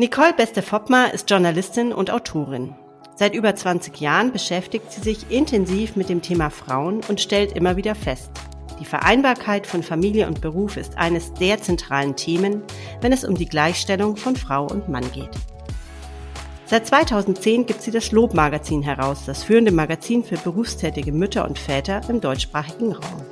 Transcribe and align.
Nicole 0.00 0.32
Beste-Foppmer 0.32 1.12
ist 1.12 1.28
Journalistin 1.28 1.92
und 1.92 2.10
Autorin. 2.10 2.74
Seit 3.16 3.34
über 3.34 3.54
20 3.54 4.00
Jahren 4.00 4.32
beschäftigt 4.32 4.90
sie 4.90 5.02
sich 5.02 5.30
intensiv 5.30 5.94
mit 5.94 6.08
dem 6.08 6.22
Thema 6.22 6.48
Frauen 6.48 7.02
und 7.08 7.20
stellt 7.20 7.52
immer 7.52 7.76
wieder 7.76 7.94
fest, 7.94 8.30
die 8.80 8.86
Vereinbarkeit 8.86 9.66
von 9.66 9.82
Familie 9.82 10.26
und 10.26 10.40
Beruf 10.40 10.78
ist 10.78 10.96
eines 10.96 11.34
der 11.34 11.60
zentralen 11.60 12.16
Themen, 12.16 12.62
wenn 13.02 13.12
es 13.12 13.24
um 13.26 13.34
die 13.34 13.44
Gleichstellung 13.44 14.16
von 14.16 14.36
Frau 14.36 14.66
und 14.66 14.88
Mann 14.88 15.12
geht. 15.12 15.28
Seit 16.64 16.86
2010 16.86 17.66
gibt 17.66 17.82
sie 17.82 17.90
das 17.90 18.10
Lob-Magazin 18.10 18.80
heraus, 18.80 19.24
das 19.26 19.44
führende 19.44 19.70
Magazin 19.70 20.24
für 20.24 20.38
berufstätige 20.38 21.12
Mütter 21.12 21.46
und 21.46 21.58
Väter 21.58 22.00
im 22.08 22.22
deutschsprachigen 22.22 22.92
Raum. 22.92 23.29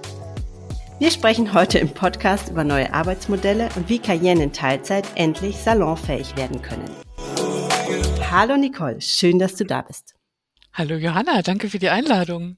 Wir 1.01 1.13
sprechen 1.13 1.55
heute 1.55 1.79
im 1.79 1.91
Podcast 1.91 2.49
über 2.49 2.65
neue 2.65 2.93
Arbeitsmodelle 2.93 3.69
und 3.77 3.89
wie 3.89 4.01
Karrieren 4.01 4.41
in 4.41 4.53
Teilzeit 4.53 5.07
endlich 5.15 5.55
salonfähig 5.57 6.37
werden 6.37 6.61
können. 6.61 6.91
Hallo 8.33 8.57
Nicole, 8.57 9.01
schön, 9.01 9.39
dass 9.39 9.55
du 9.55 9.65
da 9.65 9.83
bist. 9.83 10.17
Hallo 10.73 10.97
Johanna, 10.97 11.43
danke 11.43 11.71
für 11.71 11.79
die 11.79 11.89
Einladung. 11.89 12.57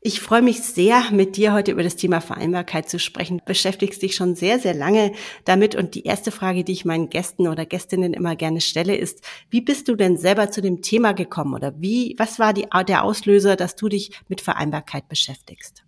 Ich 0.00 0.20
freue 0.20 0.40
mich 0.40 0.62
sehr, 0.62 1.10
mit 1.10 1.36
dir 1.36 1.52
heute 1.52 1.72
über 1.72 1.82
das 1.82 1.96
Thema 1.96 2.22
Vereinbarkeit 2.22 2.88
zu 2.88 2.98
sprechen. 2.98 3.38
Du 3.38 3.44
beschäftigst 3.44 4.00
dich 4.00 4.14
schon 4.14 4.34
sehr, 4.34 4.58
sehr 4.58 4.72
lange 4.72 5.12
damit. 5.44 5.74
Und 5.74 5.96
die 5.96 6.04
erste 6.04 6.30
Frage, 6.30 6.64
die 6.64 6.72
ich 6.72 6.86
meinen 6.86 7.10
Gästen 7.10 7.46
oder 7.46 7.66
Gästinnen 7.66 8.14
immer 8.14 8.36
gerne 8.36 8.62
stelle, 8.62 8.96
ist, 8.96 9.22
wie 9.50 9.60
bist 9.60 9.88
du 9.88 9.96
denn 9.96 10.16
selber 10.16 10.50
zu 10.50 10.62
dem 10.62 10.80
Thema 10.80 11.12
gekommen? 11.12 11.54
Oder 11.54 11.74
wie, 11.78 12.14
was 12.18 12.38
war 12.38 12.54
die, 12.54 12.68
der 12.88 13.04
Auslöser, 13.04 13.56
dass 13.56 13.76
du 13.76 13.88
dich 13.88 14.12
mit 14.28 14.40
Vereinbarkeit 14.40 15.08
beschäftigst? 15.08 15.85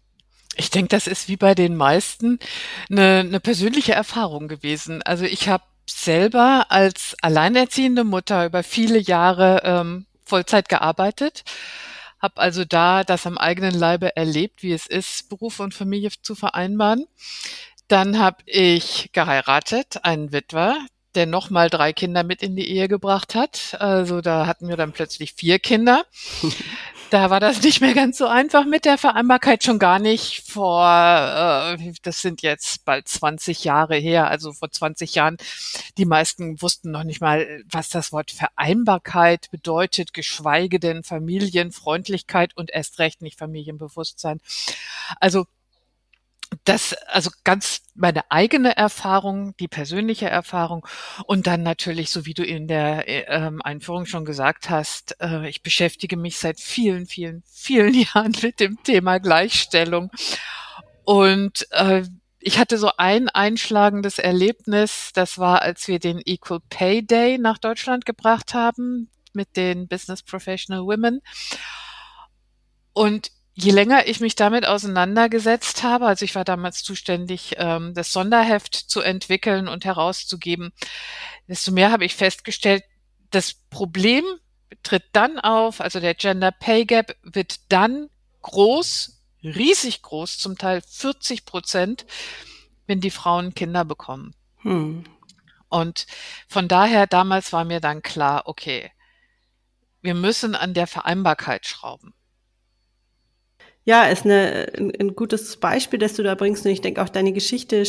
Ich 0.58 0.70
denke, 0.70 0.88
das 0.88 1.06
ist 1.06 1.28
wie 1.28 1.36
bei 1.36 1.54
den 1.54 1.76
meisten 1.76 2.40
eine, 2.90 3.20
eine 3.20 3.40
persönliche 3.40 3.92
Erfahrung 3.92 4.48
gewesen. 4.48 5.02
Also 5.02 5.24
ich 5.24 5.48
habe 5.48 5.62
selber 5.88 6.66
als 6.68 7.16
alleinerziehende 7.22 8.02
Mutter 8.02 8.44
über 8.44 8.64
viele 8.64 8.98
Jahre 8.98 9.62
ähm, 9.64 10.06
Vollzeit 10.24 10.68
gearbeitet, 10.68 11.44
habe 12.20 12.40
also 12.40 12.64
da 12.64 13.04
das 13.04 13.24
am 13.24 13.38
eigenen 13.38 13.72
Leibe 13.72 14.16
erlebt, 14.16 14.64
wie 14.64 14.72
es 14.72 14.88
ist, 14.88 15.28
Beruf 15.28 15.60
und 15.60 15.74
Familie 15.74 16.10
zu 16.22 16.34
vereinbaren. 16.34 17.06
Dann 17.86 18.18
habe 18.18 18.38
ich 18.44 19.10
geheiratet, 19.12 20.04
einen 20.04 20.32
Witwer, 20.32 20.76
der 21.14 21.26
nochmal 21.26 21.70
drei 21.70 21.92
Kinder 21.92 22.24
mit 22.24 22.42
in 22.42 22.56
die 22.56 22.68
Ehe 22.68 22.88
gebracht 22.88 23.34
hat. 23.34 23.76
Also 23.80 24.20
da 24.20 24.46
hatten 24.46 24.68
wir 24.68 24.76
dann 24.76 24.92
plötzlich 24.92 25.34
vier 25.34 25.58
Kinder. 25.58 26.04
da 27.10 27.30
war 27.30 27.40
das 27.40 27.62
nicht 27.62 27.80
mehr 27.80 27.94
ganz 27.94 28.18
so 28.18 28.26
einfach 28.26 28.64
mit 28.64 28.84
der 28.84 28.98
Vereinbarkeit, 28.98 29.64
schon 29.64 29.78
gar 29.78 29.98
nicht 29.98 30.42
vor, 30.50 30.84
äh, 30.84 31.92
das 32.02 32.20
sind 32.20 32.42
jetzt 32.42 32.84
bald 32.84 33.08
20 33.08 33.64
Jahre 33.64 33.96
her, 33.96 34.28
also 34.28 34.52
vor 34.52 34.70
20 34.70 35.14
Jahren, 35.14 35.36
die 35.96 36.04
meisten 36.04 36.60
wussten 36.60 36.90
noch 36.90 37.04
nicht 37.04 37.20
mal, 37.20 37.62
was 37.70 37.88
das 37.88 38.12
Wort 38.12 38.30
Vereinbarkeit 38.30 39.50
bedeutet, 39.50 40.12
geschweige 40.12 40.78
denn 40.78 41.02
Familienfreundlichkeit 41.02 42.56
und 42.56 42.70
erst 42.70 42.98
recht 42.98 43.22
nicht 43.22 43.38
Familienbewusstsein. 43.38 44.40
Also 45.20 45.46
das, 46.64 46.94
also 47.06 47.30
ganz 47.44 47.82
meine 47.94 48.30
eigene 48.30 48.76
Erfahrung, 48.76 49.56
die 49.58 49.68
persönliche 49.68 50.28
Erfahrung 50.28 50.86
und 51.26 51.46
dann 51.46 51.62
natürlich, 51.62 52.10
so 52.10 52.26
wie 52.26 52.34
du 52.34 52.44
in 52.44 52.68
der 52.68 53.08
äh, 53.08 53.50
Einführung 53.62 54.06
schon 54.06 54.24
gesagt 54.24 54.70
hast, 54.70 55.16
äh, 55.20 55.48
ich 55.48 55.62
beschäftige 55.62 56.16
mich 56.16 56.38
seit 56.38 56.60
vielen, 56.60 57.06
vielen, 57.06 57.42
vielen 57.46 57.94
Jahren 58.14 58.34
mit 58.42 58.60
dem 58.60 58.82
Thema 58.82 59.18
Gleichstellung 59.18 60.10
und 61.04 61.66
äh, 61.72 62.02
ich 62.40 62.58
hatte 62.58 62.78
so 62.78 62.90
ein 62.96 63.28
einschlagendes 63.28 64.18
Erlebnis, 64.18 65.10
das 65.12 65.38
war, 65.38 65.62
als 65.62 65.88
wir 65.88 65.98
den 65.98 66.20
Equal 66.24 66.60
Pay 66.70 67.04
Day 67.04 67.36
nach 67.36 67.58
Deutschland 67.58 68.06
gebracht 68.06 68.54
haben 68.54 69.10
mit 69.32 69.56
den 69.56 69.88
Business 69.88 70.22
Professional 70.22 70.84
Women. 70.84 71.20
Und 72.92 73.30
je 73.60 73.72
länger 73.72 74.06
ich 74.06 74.20
mich 74.20 74.36
damit 74.36 74.66
auseinandergesetzt 74.66 75.82
habe, 75.82 76.06
also 76.06 76.24
ich 76.24 76.36
war 76.36 76.44
damals 76.44 76.84
zuständig, 76.84 77.56
ähm, 77.56 77.92
das 77.92 78.12
Sonderheft 78.12 78.74
zu 78.74 79.00
entwickeln 79.00 79.66
und 79.66 79.84
herauszugeben, 79.84 80.72
desto 81.48 81.72
mehr 81.72 81.90
habe 81.90 82.04
ich 82.04 82.14
festgestellt, 82.14 82.84
das 83.30 83.54
Problem 83.68 84.24
tritt 84.84 85.04
dann 85.12 85.40
auf, 85.40 85.80
also 85.80 85.98
der 85.98 86.14
Gender 86.14 86.52
Pay 86.52 86.84
Gap 86.84 87.16
wird 87.22 87.72
dann 87.72 88.08
groß, 88.42 89.24
riesig 89.42 90.02
groß, 90.02 90.38
zum 90.38 90.56
Teil 90.56 90.80
40 90.80 91.44
Prozent, 91.44 92.06
wenn 92.86 93.00
die 93.00 93.10
Frauen 93.10 93.54
Kinder 93.54 93.84
bekommen. 93.84 94.36
Hm. 94.58 95.02
Und 95.68 96.06
von 96.48 96.68
daher, 96.68 97.08
damals 97.08 97.52
war 97.52 97.64
mir 97.64 97.80
dann 97.80 98.02
klar, 98.02 98.42
okay, 98.46 98.92
wir 100.00 100.14
müssen 100.14 100.54
an 100.54 100.74
der 100.74 100.86
Vereinbarkeit 100.86 101.66
schrauben. 101.66 102.14
Ja, 103.88 104.04
ist 104.04 104.26
eine, 104.26 104.70
ein, 104.76 105.16
gutes 105.16 105.56
Beispiel, 105.56 105.98
das 105.98 106.12
du 106.12 106.22
da 106.22 106.34
bringst. 106.34 106.66
Und 106.66 106.72
ich 106.72 106.82
denke 106.82 107.02
auch, 107.02 107.08
deine 107.08 107.32
Geschichte 107.32 107.84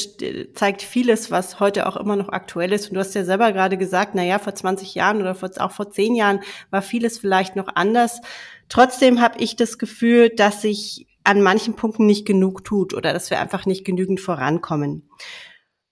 zeigt 0.54 0.82
vieles, 0.82 1.30
was 1.30 1.60
heute 1.60 1.86
auch 1.86 1.98
immer 1.98 2.16
noch 2.16 2.30
aktuell 2.30 2.72
ist. 2.72 2.88
Und 2.88 2.94
du 2.94 3.02
hast 3.02 3.16
ja 3.16 3.26
selber 3.26 3.52
gerade 3.52 3.76
gesagt, 3.76 4.16
na 4.16 4.24
ja, 4.24 4.40
vor 4.40 4.56
20 4.56 4.96
Jahren 4.96 5.20
oder 5.20 5.36
vor, 5.36 5.50
auch 5.58 5.74
vor 5.74 5.92
10 5.92 6.16
Jahren 6.16 6.40
war 6.70 6.82
vieles 6.82 7.18
vielleicht 7.18 7.58
noch 7.58 7.68
anders. 7.76 8.22
Trotzdem 8.70 9.20
habe 9.20 9.44
ich 9.44 9.58
das 9.58 9.78
Gefühl, 9.78 10.30
dass 10.30 10.62
sich 10.62 11.06
an 11.26 11.42
manchen 11.42 11.76
Punkten 11.76 12.06
nicht 12.06 12.26
genug 12.26 12.64
tut 12.64 12.94
oder 12.94 13.12
dass 13.12 13.30
wir 13.30 13.42
einfach 13.42 13.66
nicht 13.66 13.84
genügend 13.84 14.22
vorankommen. 14.22 15.09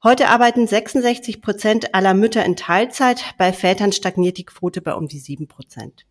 Heute 0.01 0.29
arbeiten 0.29 0.67
66 0.67 1.41
Prozent 1.41 1.94
aller 1.94 2.13
Mütter 2.13 2.46
in 2.46 2.56
Teilzeit. 2.56 3.25
Bei 3.38 3.51
Vätern 3.51 3.91
stagniert 3.91 4.38
die 4.38 4.46
Quote 4.46 4.79
bei 4.81 4.94
um 4.94 5.09
die 5.09 5.19
7 5.19 5.50
Prozent. 5.50 6.06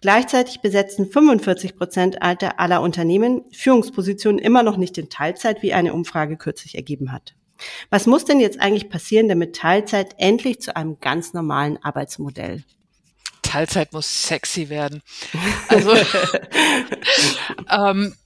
Gleichzeitig 0.00 0.60
besetzen 0.60 1.10
45 1.10 1.76
Prozent 1.76 2.22
aller 2.22 2.80
Unternehmen 2.80 3.44
Führungspositionen 3.52 4.38
immer 4.38 4.62
noch 4.62 4.76
nicht 4.76 4.98
in 4.98 5.10
Teilzeit, 5.10 5.62
wie 5.62 5.72
eine 5.72 5.92
Umfrage 5.92 6.36
kürzlich 6.36 6.74
ergeben 6.74 7.12
hat. 7.12 7.34
Was 7.90 8.06
muss 8.06 8.24
denn 8.24 8.40
jetzt 8.40 8.60
eigentlich 8.60 8.90
passieren, 8.90 9.28
damit 9.28 9.56
Teilzeit 9.56 10.14
endlich 10.18 10.60
zu 10.60 10.74
einem 10.74 10.98
ganz 11.00 11.32
normalen 11.32 11.78
Arbeitsmodell 11.82 12.64
Teilzeit 13.52 13.92
muss 13.92 14.28
sexy 14.28 14.70
werden. 14.70 15.02
Also 15.68 15.94
ähm, 17.68 18.16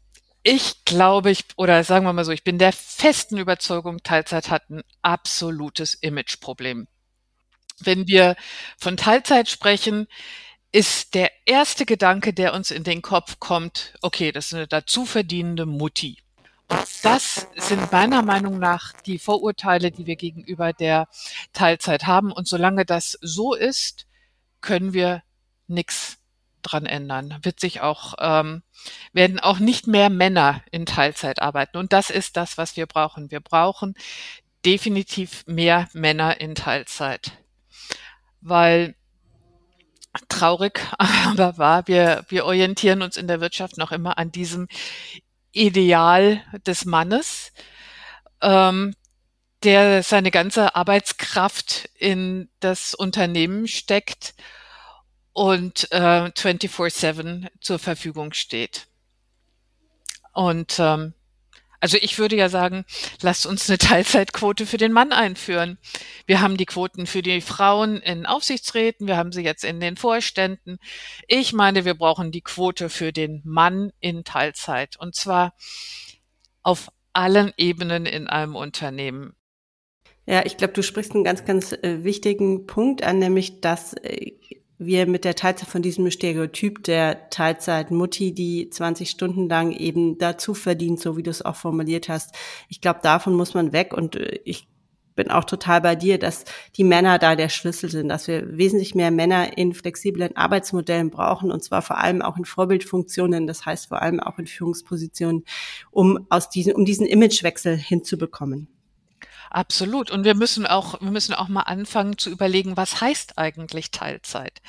ich 0.44 0.84
glaube, 0.84 1.32
ich, 1.32 1.44
oder 1.56 1.82
sagen 1.82 2.04
wir 2.04 2.12
mal 2.12 2.24
so, 2.24 2.30
ich 2.30 2.44
bin 2.44 2.58
der 2.58 2.72
festen 2.72 3.36
Überzeugung, 3.36 4.04
Teilzeit 4.04 4.50
hat 4.50 4.70
ein 4.70 4.82
absolutes 5.02 5.94
Imageproblem. 5.94 6.86
Wenn 7.80 8.06
wir 8.06 8.36
von 8.78 8.96
Teilzeit 8.96 9.48
sprechen, 9.48 10.06
ist 10.76 11.14
der 11.14 11.30
erste 11.46 11.86
Gedanke, 11.86 12.34
der 12.34 12.52
uns 12.52 12.70
in 12.70 12.84
den 12.84 13.00
Kopf 13.00 13.40
kommt, 13.40 13.94
okay, 14.02 14.30
das 14.30 14.48
ist 14.48 14.54
eine 14.54 14.66
dazu 14.66 15.06
verdienende 15.06 15.64
Mutti. 15.64 16.18
Und 16.68 16.84
das 17.02 17.48
sind 17.54 17.90
meiner 17.92 18.20
Meinung 18.20 18.58
nach 18.58 18.92
die 19.06 19.18
Vorurteile, 19.18 19.90
die 19.90 20.04
wir 20.04 20.16
gegenüber 20.16 20.74
der 20.74 21.08
Teilzeit 21.54 22.06
haben. 22.06 22.30
Und 22.30 22.46
solange 22.46 22.84
das 22.84 23.16
so 23.22 23.54
ist, 23.54 24.06
können 24.60 24.92
wir 24.92 25.22
nichts 25.66 26.18
dran 26.60 26.84
ändern. 26.84 27.38
Wird 27.40 27.58
sich 27.58 27.80
auch, 27.80 28.12
ähm, 28.18 28.62
werden 29.14 29.40
auch 29.40 29.58
nicht 29.58 29.86
mehr 29.86 30.10
Männer 30.10 30.62
in 30.70 30.84
Teilzeit 30.84 31.40
arbeiten. 31.40 31.78
Und 31.78 31.94
das 31.94 32.10
ist 32.10 32.36
das, 32.36 32.58
was 32.58 32.76
wir 32.76 32.84
brauchen. 32.84 33.30
Wir 33.30 33.40
brauchen 33.40 33.94
definitiv 34.66 35.42
mehr 35.46 35.88
Männer 35.94 36.38
in 36.38 36.54
Teilzeit. 36.54 37.32
Weil 38.42 38.94
traurig, 40.28 40.80
aber 40.98 41.58
wahr. 41.58 41.86
Wir, 41.86 42.24
wir 42.28 42.44
orientieren 42.44 43.02
uns 43.02 43.16
in 43.16 43.28
der 43.28 43.40
Wirtschaft 43.40 43.78
noch 43.78 43.92
immer 43.92 44.18
an 44.18 44.32
diesem 44.32 44.68
Ideal 45.52 46.42
des 46.66 46.84
Mannes, 46.84 47.52
ähm, 48.42 48.94
der 49.62 50.02
seine 50.02 50.30
ganze 50.30 50.76
Arbeitskraft 50.76 51.88
in 51.98 52.50
das 52.60 52.94
Unternehmen 52.94 53.66
steckt 53.66 54.34
und 55.32 55.90
äh, 55.92 56.30
24/7 56.30 57.48
zur 57.60 57.78
Verfügung 57.78 58.32
steht. 58.32 58.86
Und 60.32 60.78
ähm, 60.78 61.14
also 61.86 61.98
ich 62.00 62.18
würde 62.18 62.34
ja 62.34 62.48
sagen, 62.48 62.84
lasst 63.22 63.46
uns 63.46 63.70
eine 63.70 63.78
Teilzeitquote 63.78 64.66
für 64.66 64.76
den 64.76 64.90
Mann 64.90 65.12
einführen. 65.12 65.78
Wir 66.26 66.40
haben 66.40 66.56
die 66.56 66.66
Quoten 66.66 67.06
für 67.06 67.22
die 67.22 67.40
Frauen 67.40 67.98
in 67.98 68.26
Aufsichtsräten, 68.26 69.06
wir 69.06 69.16
haben 69.16 69.30
sie 69.30 69.42
jetzt 69.42 69.62
in 69.62 69.78
den 69.78 69.96
Vorständen. 69.96 70.78
Ich 71.28 71.52
meine, 71.52 71.84
wir 71.84 71.94
brauchen 71.94 72.32
die 72.32 72.40
Quote 72.40 72.88
für 72.88 73.12
den 73.12 73.40
Mann 73.44 73.92
in 74.00 74.24
Teilzeit 74.24 74.96
und 74.98 75.14
zwar 75.14 75.54
auf 76.64 76.88
allen 77.12 77.52
Ebenen 77.56 78.04
in 78.04 78.26
einem 78.26 78.56
Unternehmen. 78.56 79.36
Ja, 80.26 80.44
ich 80.44 80.56
glaube, 80.56 80.72
du 80.72 80.82
sprichst 80.82 81.14
einen 81.14 81.22
ganz, 81.22 81.44
ganz 81.44 81.70
äh, 81.70 82.02
wichtigen 82.02 82.66
Punkt 82.66 83.04
an, 83.04 83.20
nämlich 83.20 83.60
dass 83.60 83.92
äh, 83.92 84.32
wir 84.78 85.06
mit 85.06 85.24
der 85.24 85.34
Teilzeit 85.34 85.68
von 85.68 85.82
diesem 85.82 86.10
Stereotyp 86.10 86.84
der 86.84 87.30
Teilzeit-Mutti, 87.30 88.34
die 88.34 88.68
20 88.70 89.08
Stunden 89.10 89.48
lang 89.48 89.72
eben 89.72 90.18
dazu 90.18 90.54
verdient, 90.54 91.00
so 91.00 91.16
wie 91.16 91.22
du 91.22 91.30
es 91.30 91.42
auch 91.42 91.56
formuliert 91.56 92.08
hast. 92.08 92.34
Ich 92.68 92.80
glaube, 92.80 93.00
davon 93.02 93.34
muss 93.34 93.54
man 93.54 93.72
weg 93.72 93.94
und 93.94 94.16
äh, 94.16 94.40
ich 94.44 94.68
bin 95.16 95.30
auch 95.30 95.44
total 95.44 95.80
bei 95.80 95.96
dir, 95.96 96.18
dass 96.18 96.44
die 96.76 96.84
Männer 96.84 97.18
da 97.18 97.34
der 97.34 97.48
Schlüssel 97.48 97.90
sind, 97.90 98.08
dass 98.08 98.28
wir 98.28 98.58
wesentlich 98.58 98.94
mehr 98.94 99.10
Männer 99.10 99.56
in 99.56 99.72
flexiblen 99.72 100.36
Arbeitsmodellen 100.36 101.10
brauchen 101.10 101.50
und 101.50 101.64
zwar 101.64 101.82
vor 101.82 101.98
allem 101.98 102.20
auch 102.20 102.36
in 102.36 102.44
Vorbildfunktionen, 102.44 103.46
das 103.46 103.64
heißt 103.64 103.88
vor 103.88 104.02
allem 104.02 104.20
auch 104.20 104.38
in 104.38 104.46
Führungspositionen, 104.46 105.44
um 105.90 106.26
aus 106.28 106.50
diesen, 106.50 106.74
um 106.74 106.84
diesen 106.84 107.06
Imagewechsel 107.06 107.76
hinzubekommen. 107.76 108.68
Absolut. 109.50 110.10
Und 110.10 110.24
wir 110.24 110.34
müssen 110.34 110.66
auch, 110.66 111.00
wir 111.00 111.10
müssen 111.10 111.34
auch 111.34 111.48
mal 111.48 111.62
anfangen 111.62 112.18
zu 112.18 112.30
überlegen, 112.30 112.76
was 112.76 113.00
heißt 113.00 113.38
eigentlich 113.38 113.90
Teilzeit? 113.90 114.60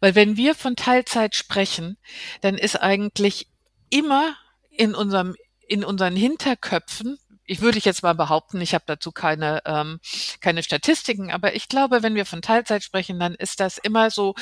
Weil 0.00 0.14
wenn 0.14 0.36
wir 0.36 0.54
von 0.54 0.76
Teilzeit 0.76 1.34
sprechen, 1.34 1.96
dann 2.40 2.56
ist 2.56 2.76
eigentlich 2.76 3.48
immer 3.90 4.36
in 4.70 4.94
unserem, 4.94 5.34
in 5.66 5.84
unseren 5.84 6.16
Hinterköpfen 6.16 7.18
ich 7.48 7.62
würde 7.62 7.78
jetzt 7.78 8.02
mal 8.02 8.14
behaupten, 8.14 8.60
ich 8.60 8.74
habe 8.74 8.84
dazu 8.86 9.10
keine, 9.10 9.62
ähm, 9.64 10.00
keine 10.40 10.62
Statistiken, 10.62 11.32
aber 11.32 11.54
ich 11.54 11.68
glaube, 11.68 12.02
wenn 12.02 12.14
wir 12.14 12.26
von 12.26 12.42
Teilzeit 12.42 12.84
sprechen, 12.84 13.18
dann 13.18 13.34
ist 13.34 13.58
das 13.58 13.78
immer 13.78 14.10
so, 14.10 14.34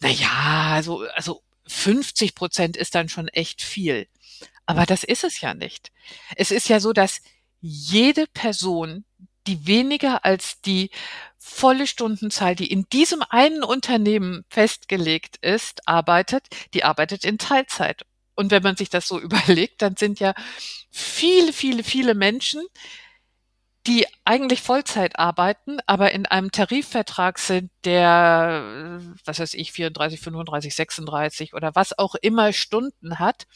na 0.00 0.10
ja, 0.10 0.74
also, 0.74 1.06
also 1.14 1.42
50 1.66 2.34
Prozent 2.34 2.76
ist 2.76 2.94
dann 2.94 3.08
schon 3.08 3.28
echt 3.28 3.62
viel. 3.62 4.06
Aber 4.66 4.84
das 4.84 5.02
ist 5.02 5.24
es 5.24 5.40
ja 5.40 5.54
nicht. 5.54 5.92
Es 6.36 6.50
ist 6.50 6.68
ja 6.68 6.78
so, 6.78 6.92
dass 6.92 7.20
jede 7.66 8.26
Person, 8.26 9.04
die 9.46 9.66
weniger 9.66 10.24
als 10.24 10.60
die 10.60 10.90
volle 11.38 11.86
Stundenzahl, 11.86 12.54
die 12.54 12.70
in 12.70 12.88
diesem 12.92 13.22
einen 13.28 13.62
Unternehmen 13.62 14.44
festgelegt 14.48 15.36
ist, 15.38 15.86
arbeitet, 15.86 16.46
die 16.74 16.84
arbeitet 16.84 17.24
in 17.24 17.38
Teilzeit. 17.38 18.04
Und 18.34 18.50
wenn 18.50 18.62
man 18.62 18.76
sich 18.76 18.90
das 18.90 19.08
so 19.08 19.20
überlegt, 19.20 19.82
dann 19.82 19.96
sind 19.96 20.20
ja 20.20 20.34
viele, 20.90 21.52
viele, 21.52 21.84
viele 21.84 22.14
Menschen, 22.14 22.62
die 23.86 24.06
eigentlich 24.24 24.62
Vollzeit 24.62 25.18
arbeiten, 25.18 25.78
aber 25.86 26.10
in 26.10 26.26
einem 26.26 26.50
Tarifvertrag 26.50 27.38
sind, 27.38 27.70
der, 27.84 29.00
was 29.24 29.38
weiß 29.38 29.54
ich, 29.54 29.70
34, 29.70 30.20
35, 30.20 30.74
36 30.74 31.54
oder 31.54 31.74
was 31.76 31.96
auch 31.96 32.16
immer 32.16 32.52
Stunden 32.52 33.20
hat, 33.20 33.46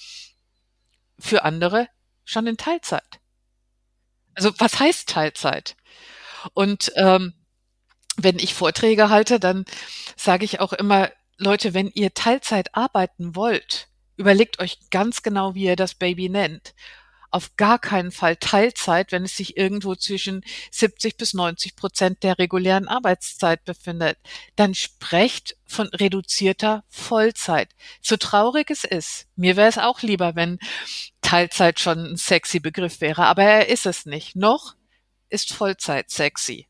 für 1.19 1.43
andere 1.45 1.89
schon 2.25 2.47
in 2.47 2.57
Teilzeit. 2.57 3.20
Also 4.41 4.55
was 4.57 4.81
heißt 4.81 5.07
Teilzeit? 5.07 5.77
Und 6.55 6.91
ähm, 6.97 7.35
wenn 8.17 8.39
ich 8.39 8.55
Vorträge 8.55 9.11
halte, 9.11 9.39
dann 9.39 9.67
sage 10.17 10.47
ich 10.47 10.61
auch 10.61 10.73
immer, 10.73 11.11
Leute, 11.37 11.75
wenn 11.75 11.89
ihr 11.89 12.15
Teilzeit 12.15 12.75
arbeiten 12.75 13.37
wollt, 13.37 13.89
überlegt 14.17 14.59
euch 14.59 14.79
ganz 14.91 15.23
genau, 15.23 15.55
wie 15.55 15.65
ihr 15.65 15.77
das 15.77 15.95
Baby 15.95 16.31
nennt. 16.31 16.75
Auf 17.31 17.55
gar 17.57 17.79
keinen 17.79 18.13
Fall 18.13 18.37
Teilzeit, 18.37 19.13
wenn 19.13 19.25
es 19.25 19.37
sich 19.37 19.59
irgendwo 19.59 19.95
zwischen 19.95 20.43
70 20.71 21.19
bis 21.19 21.35
90 21.35 21.77
Prozent 21.77 22.23
der 22.23 22.39
regulären 22.39 22.89
Arbeitszeit 22.89 23.67
befindet. 23.67 24.17
Dann 24.57 24.75
sprecht 24.75 25.55
von 25.67 25.89
reduzierter 25.89 26.83
Vollzeit. 26.89 27.69
So 28.01 28.17
traurig 28.17 28.71
es 28.71 28.85
ist. 28.85 29.27
Mir 29.37 29.57
wäre 29.57 29.69
es 29.69 29.77
auch 29.77 30.01
lieber, 30.01 30.35
wenn 30.35 30.59
Teilzeit 31.31 31.79
schon 31.79 32.05
ein 32.05 32.17
sexy 32.17 32.59
Begriff 32.59 33.01
wäre, 33.01 33.27
aber 33.27 33.45
er 33.45 33.69
ist 33.69 33.87
es 33.87 34.05
nicht. 34.05 34.35
Noch 34.35 34.75
ist 35.29 35.53
Vollzeit 35.53 36.11
sexy. 36.11 36.67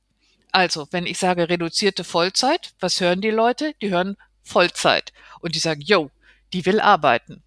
Also, 0.53 0.87
wenn 0.91 1.07
ich 1.07 1.17
sage 1.17 1.49
reduzierte 1.49 2.05
Vollzeit, 2.05 2.75
was 2.79 3.01
hören 3.01 3.23
die 3.23 3.31
Leute? 3.31 3.73
Die 3.81 3.89
hören 3.89 4.19
Vollzeit. 4.43 5.15
Und 5.41 5.55
die 5.55 5.61
sagen, 5.61 5.81
yo, 5.81 6.11
die 6.53 6.67
will 6.67 6.79
arbeiten. 6.79 7.43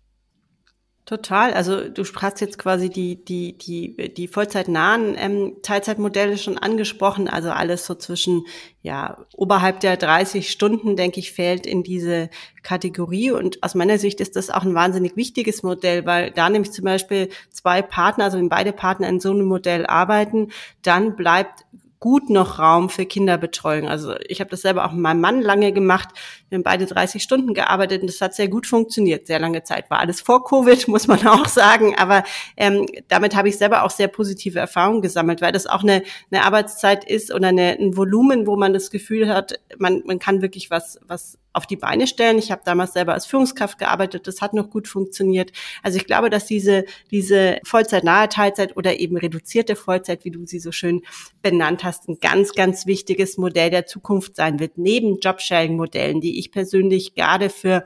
Total. 1.05 1.53
Also 1.53 1.89
du 1.89 2.05
sprachst 2.05 2.39
jetzt 2.39 2.57
quasi 2.57 2.89
die, 2.89 3.25
die, 3.25 3.57
die, 3.57 4.13
die 4.13 4.27
vollzeitnahen 4.29 5.15
ähm, 5.17 5.57
Teilzeitmodelle 5.61 6.37
schon 6.37 6.57
angesprochen. 6.57 7.27
Also 7.27 7.49
alles 7.49 7.85
so 7.85 7.93
zwischen, 7.95 8.45
ja, 8.83 9.17
oberhalb 9.35 9.81
der 9.81 9.97
30 9.97 10.49
Stunden, 10.49 10.95
denke 10.95 11.19
ich, 11.19 11.33
fällt 11.33 11.65
in 11.65 11.83
diese 11.83 12.29
Kategorie. 12.61 13.31
Und 13.31 13.61
aus 13.63 13.75
meiner 13.75 13.97
Sicht 13.97 14.21
ist 14.21 14.37
das 14.37 14.49
auch 14.49 14.63
ein 14.63 14.75
wahnsinnig 14.75 15.17
wichtiges 15.17 15.61
Modell, 15.61 16.05
weil 16.05 16.31
da 16.31 16.49
nämlich 16.49 16.71
zum 16.71 16.85
Beispiel 16.85 17.27
zwei 17.51 17.81
Partner, 17.81 18.23
also 18.23 18.37
wenn 18.37 18.47
beide 18.47 18.71
Partner 18.71 19.09
in 19.09 19.19
so 19.19 19.31
einem 19.31 19.45
Modell 19.45 19.85
arbeiten, 19.85 20.51
dann 20.83 21.17
bleibt 21.17 21.65
gut 22.03 22.29
noch 22.29 22.59
Raum 22.59 22.89
für 22.89 23.05
Kinderbetreuung. 23.05 23.87
Also 23.87 24.15
ich 24.27 24.41
habe 24.41 24.49
das 24.49 24.59
selber 24.59 24.83
auch 24.83 24.91
mit 24.91 24.99
meinem 24.99 25.21
Mann 25.21 25.41
lange 25.41 25.71
gemacht. 25.71 26.09
Wir 26.49 26.57
haben 26.57 26.63
beide 26.63 26.85
30 26.85 27.23
Stunden 27.23 27.53
gearbeitet 27.53 28.01
und 28.01 28.09
das 28.09 28.19
hat 28.19 28.35
sehr 28.35 28.49
gut 28.49 28.67
funktioniert. 28.67 29.25
Sehr 29.25 29.39
lange 29.39 29.63
Zeit 29.63 29.89
war 29.89 29.99
alles 29.99 30.19
vor 30.19 30.43
Covid, 30.43 30.85
muss 30.89 31.07
man 31.07 31.25
auch 31.25 31.47
sagen. 31.47 31.95
Aber 31.97 32.25
ähm, 32.57 32.87
damit 33.07 33.37
habe 33.37 33.47
ich 33.47 33.57
selber 33.57 33.83
auch 33.83 33.89
sehr 33.89 34.09
positive 34.09 34.59
Erfahrungen 34.59 35.01
gesammelt, 35.01 35.39
weil 35.39 35.53
das 35.53 35.65
auch 35.65 35.81
eine, 35.81 36.03
eine 36.29 36.43
Arbeitszeit 36.43 37.09
ist 37.09 37.33
oder 37.33 37.47
eine, 37.47 37.77
ein 37.79 37.95
Volumen, 37.95 38.47
wo 38.47 38.57
man 38.57 38.73
das 38.73 38.91
Gefühl 38.91 39.29
hat, 39.29 39.61
man, 39.77 40.03
man 40.05 40.19
kann 40.19 40.41
wirklich 40.41 40.69
was, 40.69 40.99
was 41.07 41.37
auf 41.53 41.67
die 41.67 41.75
Beine 41.75 42.07
stellen. 42.07 42.37
Ich 42.37 42.51
habe 42.51 42.63
damals 42.65 42.93
selber 42.93 43.13
als 43.13 43.25
Führungskraft 43.25 43.77
gearbeitet, 43.77 44.27
das 44.27 44.41
hat 44.41 44.53
noch 44.53 44.69
gut 44.69 44.87
funktioniert. 44.87 45.51
Also 45.83 45.97
ich 45.97 46.05
glaube, 46.05 46.29
dass 46.29 46.45
diese, 46.45 46.85
diese 47.11 47.59
Vollzeit-nahe 47.63 48.27
Teilzeit 48.29 48.75
oder 48.75 48.99
eben 48.99 49.17
reduzierte 49.17 49.75
Vollzeit, 49.75 50.25
wie 50.25 50.31
du 50.31 50.45
sie 50.45 50.59
so 50.59 50.71
schön 50.71 51.03
benannt 51.41 51.83
hast, 51.83 52.09
ein 52.09 52.19
ganz, 52.19 52.53
ganz 52.53 52.85
wichtiges 52.85 53.37
Modell 53.37 53.69
der 53.69 53.85
Zukunft 53.85 54.35
sein 54.35 54.59
wird, 54.59 54.77
neben 54.77 55.19
Jobsharing-Modellen, 55.19 56.21
die 56.21 56.39
ich 56.39 56.51
persönlich 56.51 57.13
gerade 57.13 57.49
für 57.49 57.85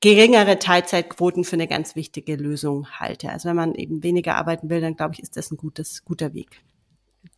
geringere 0.00 0.58
Teilzeitquoten 0.58 1.44
für 1.44 1.56
eine 1.56 1.66
ganz 1.66 1.96
wichtige 1.96 2.36
Lösung 2.36 2.88
halte. 2.90 3.30
Also 3.30 3.48
wenn 3.48 3.56
man 3.56 3.74
eben 3.74 4.02
weniger 4.02 4.36
arbeiten 4.36 4.70
will, 4.70 4.80
dann 4.80 4.96
glaube 4.96 5.14
ich, 5.14 5.20
ist 5.20 5.36
das 5.36 5.50
ein 5.50 5.56
gutes, 5.56 6.04
guter 6.04 6.34
Weg. 6.34 6.62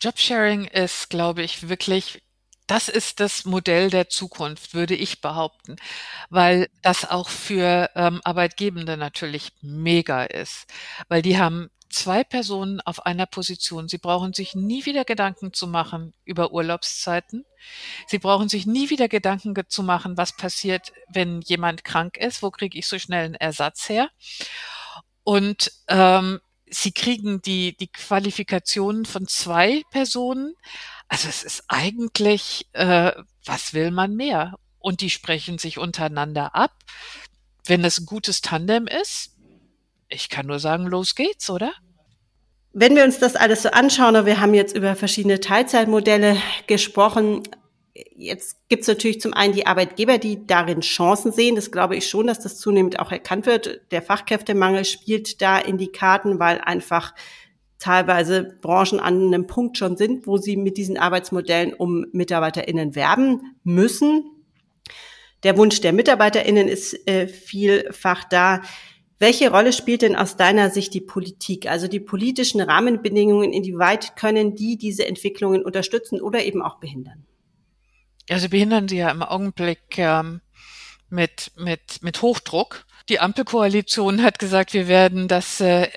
Jobsharing 0.00 0.64
ist, 0.64 1.10
glaube 1.10 1.42
ich, 1.42 1.68
wirklich 1.68 2.22
das 2.70 2.88
ist 2.88 3.18
das 3.18 3.44
Modell 3.44 3.90
der 3.90 4.08
Zukunft, 4.08 4.74
würde 4.74 4.94
ich 4.94 5.20
behaupten, 5.20 5.74
weil 6.28 6.68
das 6.82 7.08
auch 7.08 7.28
für 7.28 7.90
ähm, 7.96 8.20
Arbeitgebende 8.22 8.96
natürlich 8.96 9.52
mega 9.60 10.22
ist, 10.22 10.66
weil 11.08 11.20
die 11.20 11.36
haben 11.36 11.70
zwei 11.88 12.22
Personen 12.22 12.80
auf 12.80 13.04
einer 13.04 13.26
Position. 13.26 13.88
Sie 13.88 13.98
brauchen 13.98 14.32
sich 14.32 14.54
nie 14.54 14.86
wieder 14.86 15.04
Gedanken 15.04 15.52
zu 15.52 15.66
machen 15.66 16.14
über 16.24 16.52
Urlaubszeiten. 16.52 17.44
Sie 18.06 18.20
brauchen 18.20 18.48
sich 18.48 18.66
nie 18.66 18.88
wieder 18.88 19.08
Gedanken 19.08 19.54
zu 19.68 19.82
machen, 19.82 20.16
was 20.16 20.36
passiert, 20.36 20.92
wenn 21.08 21.40
jemand 21.40 21.82
krank 21.82 22.16
ist. 22.16 22.40
Wo 22.40 22.52
kriege 22.52 22.78
ich 22.78 22.86
so 22.86 23.00
schnell 23.00 23.24
einen 23.24 23.34
Ersatz 23.34 23.88
her? 23.88 24.08
Und 25.24 25.72
ähm, 25.88 26.38
sie 26.70 26.92
kriegen 26.92 27.42
die, 27.42 27.76
die 27.76 27.88
Qualifikationen 27.88 29.04
von 29.04 29.26
zwei 29.26 29.82
Personen, 29.90 30.54
also 31.10 31.28
es 31.28 31.42
ist 31.42 31.64
eigentlich, 31.66 32.68
äh, 32.72 33.10
was 33.44 33.74
will 33.74 33.90
man 33.90 34.14
mehr? 34.14 34.54
Und 34.78 35.00
die 35.00 35.10
sprechen 35.10 35.58
sich 35.58 35.76
untereinander 35.76 36.54
ab. 36.54 36.72
Wenn 37.66 37.84
es 37.84 37.98
ein 37.98 38.06
gutes 38.06 38.40
Tandem 38.40 38.86
ist, 38.86 39.32
ich 40.08 40.28
kann 40.28 40.46
nur 40.46 40.60
sagen, 40.60 40.86
los 40.86 41.16
geht's, 41.16 41.50
oder? 41.50 41.72
Wenn 42.72 42.94
wir 42.94 43.04
uns 43.04 43.18
das 43.18 43.34
alles 43.34 43.62
so 43.62 43.70
anschauen, 43.70 44.14
und 44.14 44.26
wir 44.26 44.40
haben 44.40 44.54
jetzt 44.54 44.74
über 44.76 44.94
verschiedene 44.94 45.40
Teilzeitmodelle 45.40 46.36
gesprochen, 46.68 47.42
jetzt 48.14 48.68
gibt 48.68 48.82
es 48.82 48.88
natürlich 48.88 49.20
zum 49.20 49.34
einen 49.34 49.52
die 49.52 49.66
Arbeitgeber, 49.66 50.18
die 50.18 50.46
darin 50.46 50.80
Chancen 50.80 51.32
sehen. 51.32 51.56
Das 51.56 51.72
glaube 51.72 51.96
ich 51.96 52.08
schon, 52.08 52.28
dass 52.28 52.38
das 52.38 52.58
zunehmend 52.58 53.00
auch 53.00 53.10
erkannt 53.10 53.46
wird. 53.46 53.80
Der 53.90 54.02
Fachkräftemangel 54.02 54.84
spielt 54.84 55.42
da 55.42 55.58
in 55.58 55.76
die 55.76 55.90
Karten, 55.90 56.38
weil 56.38 56.60
einfach 56.60 57.14
teilweise 57.80 58.44
Branchen 58.60 59.00
an 59.00 59.26
einem 59.26 59.46
Punkt 59.46 59.78
schon 59.78 59.96
sind, 59.96 60.26
wo 60.26 60.36
sie 60.36 60.56
mit 60.56 60.76
diesen 60.76 60.96
Arbeitsmodellen 60.96 61.74
um 61.74 62.06
MitarbeiterInnen 62.12 62.94
werben 62.94 63.56
müssen. 63.64 64.30
Der 65.42 65.56
Wunsch 65.56 65.80
der 65.80 65.92
MitarbeiterInnen 65.92 66.68
ist 66.68 67.08
äh, 67.08 67.26
vielfach 67.26 68.24
da. 68.24 68.60
Welche 69.18 69.50
Rolle 69.50 69.72
spielt 69.72 70.02
denn 70.02 70.16
aus 70.16 70.36
deiner 70.36 70.70
Sicht 70.70 70.94
die 70.94 71.00
Politik, 71.00 71.68
also 71.68 71.88
die 71.88 72.00
politischen 72.00 72.60
Rahmenbedingungen, 72.60 73.52
inwieweit 73.52 74.16
können 74.16 74.54
die 74.54 74.78
diese 74.78 75.06
Entwicklungen 75.06 75.62
unterstützen 75.62 76.20
oder 76.20 76.44
eben 76.44 76.62
auch 76.62 76.78
behindern? 76.78 77.26
Ja, 78.28 78.38
sie 78.38 78.48
behindern 78.48 78.88
sie 78.88 78.98
ja 78.98 79.10
im 79.10 79.22
Augenblick 79.22 79.98
ähm, 79.98 80.40
mit, 81.08 81.52
mit, 81.56 82.02
mit 82.02 82.22
Hochdruck. 82.22 82.86
Die 83.08 83.20
Ampelkoalition 83.20 84.22
hat 84.22 84.38
gesagt, 84.38 84.72
wir 84.72 84.88
werden 84.88 85.28
das 85.28 85.60
äh, 85.60 85.88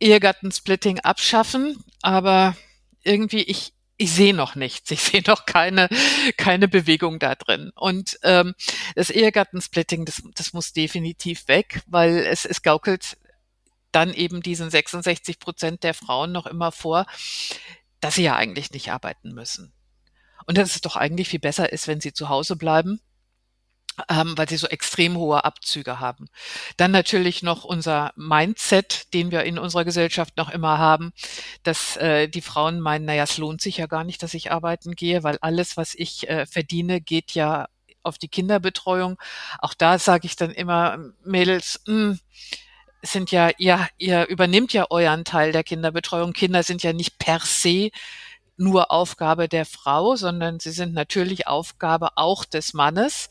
Ehegattensplitting 0.00 1.00
abschaffen, 1.00 1.82
aber 2.02 2.56
irgendwie 3.02 3.42
ich 3.42 3.72
ich 3.96 4.12
sehe 4.12 4.34
noch 4.34 4.56
nichts, 4.56 4.90
ich 4.90 5.00
sehe 5.02 5.22
noch 5.26 5.46
keine 5.46 5.88
keine 6.36 6.68
Bewegung 6.68 7.18
da 7.18 7.34
drin. 7.34 7.70
Und 7.74 8.18
ähm, 8.22 8.54
das 8.94 9.10
Ehegattensplitting, 9.10 10.04
das, 10.04 10.22
das 10.34 10.52
muss 10.52 10.72
definitiv 10.72 11.48
weg, 11.48 11.82
weil 11.86 12.18
es, 12.18 12.44
es 12.44 12.62
gaukelt 12.62 13.16
dann 13.92 14.12
eben 14.12 14.42
diesen 14.42 14.70
66 14.70 15.38
Prozent 15.38 15.84
der 15.84 15.94
Frauen 15.94 16.32
noch 16.32 16.46
immer 16.46 16.72
vor, 16.72 17.06
dass 18.00 18.16
sie 18.16 18.24
ja 18.24 18.34
eigentlich 18.34 18.72
nicht 18.72 18.90
arbeiten 18.90 19.32
müssen. 19.32 19.72
Und 20.46 20.58
dass 20.58 20.74
es 20.74 20.80
doch 20.80 20.96
eigentlich 20.96 21.28
viel 21.28 21.40
besser 21.40 21.72
ist, 21.72 21.86
wenn 21.86 22.00
sie 22.00 22.12
zu 22.12 22.28
Hause 22.28 22.56
bleiben 22.56 23.00
ähm, 24.08 24.36
weil 24.36 24.48
sie 24.48 24.56
so 24.56 24.66
extrem 24.66 25.16
hohe 25.16 25.44
Abzüge 25.44 26.00
haben. 26.00 26.26
Dann 26.76 26.90
natürlich 26.90 27.42
noch 27.42 27.64
unser 27.64 28.12
Mindset, 28.16 29.12
den 29.14 29.30
wir 29.30 29.44
in 29.44 29.58
unserer 29.58 29.84
Gesellschaft 29.84 30.36
noch 30.36 30.50
immer 30.50 30.78
haben, 30.78 31.12
dass 31.62 31.96
äh, 31.96 32.28
die 32.28 32.42
Frauen 32.42 32.80
meinen, 32.80 33.04
naja, 33.04 33.24
es 33.24 33.38
lohnt 33.38 33.60
sich 33.60 33.78
ja 33.78 33.86
gar 33.86 34.04
nicht, 34.04 34.22
dass 34.22 34.34
ich 34.34 34.52
arbeiten 34.52 34.92
gehe, 34.94 35.22
weil 35.22 35.38
alles, 35.40 35.76
was 35.76 35.94
ich 35.94 36.28
äh, 36.28 36.46
verdiene, 36.46 37.00
geht 37.00 37.32
ja 37.32 37.66
auf 38.02 38.18
die 38.18 38.28
Kinderbetreuung. 38.28 39.16
Auch 39.58 39.74
da 39.74 39.98
sage 39.98 40.26
ich 40.26 40.36
dann 40.36 40.50
immer, 40.50 40.98
Mädels, 41.24 41.80
mh, 41.86 41.94
hm, 41.94 42.20
sind 43.02 43.30
ja, 43.30 43.50
ja, 43.58 43.86
ihr 43.98 44.26
übernimmt 44.28 44.72
ja 44.72 44.86
euren 44.90 45.24
Teil 45.24 45.52
der 45.52 45.62
Kinderbetreuung. 45.64 46.32
Kinder 46.32 46.62
sind 46.62 46.82
ja 46.82 46.92
nicht 46.94 47.18
per 47.18 47.40
se 47.40 47.90
nur 48.56 48.90
Aufgabe 48.90 49.48
der 49.48 49.66
Frau, 49.66 50.16
sondern 50.16 50.60
sie 50.60 50.70
sind 50.70 50.94
natürlich 50.94 51.46
Aufgabe 51.46 52.16
auch 52.16 52.44
des 52.44 52.72
Mannes. 52.72 53.28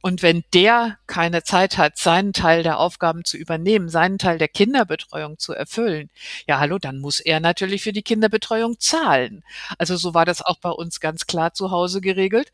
Und 0.00 0.22
wenn 0.22 0.44
der 0.54 0.98
keine 1.06 1.42
Zeit 1.42 1.76
hat, 1.76 1.98
seinen 1.98 2.32
Teil 2.32 2.62
der 2.62 2.78
Aufgaben 2.78 3.24
zu 3.24 3.36
übernehmen, 3.36 3.88
seinen 3.88 4.18
Teil 4.18 4.38
der 4.38 4.48
Kinderbetreuung 4.48 5.38
zu 5.38 5.52
erfüllen, 5.52 6.10
ja, 6.46 6.60
hallo, 6.60 6.78
dann 6.78 6.98
muss 6.98 7.20
er 7.20 7.40
natürlich 7.40 7.82
für 7.82 7.92
die 7.92 8.02
Kinderbetreuung 8.02 8.78
zahlen. 8.78 9.42
Also 9.76 9.96
so 9.96 10.14
war 10.14 10.24
das 10.24 10.40
auch 10.42 10.58
bei 10.60 10.70
uns 10.70 11.00
ganz 11.00 11.26
klar 11.26 11.52
zu 11.52 11.70
Hause 11.70 12.00
geregelt. 12.00 12.52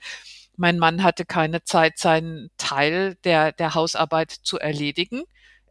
Mein 0.57 0.79
Mann 0.79 1.03
hatte 1.03 1.25
keine 1.25 1.65
Zeit, 1.65 1.99
seinen 1.99 2.51
Teil 2.57 3.17
der, 3.25 3.53
der 3.53 3.75
Hausarbeit 3.75 4.31
zu 4.31 4.59
erledigen 4.59 5.25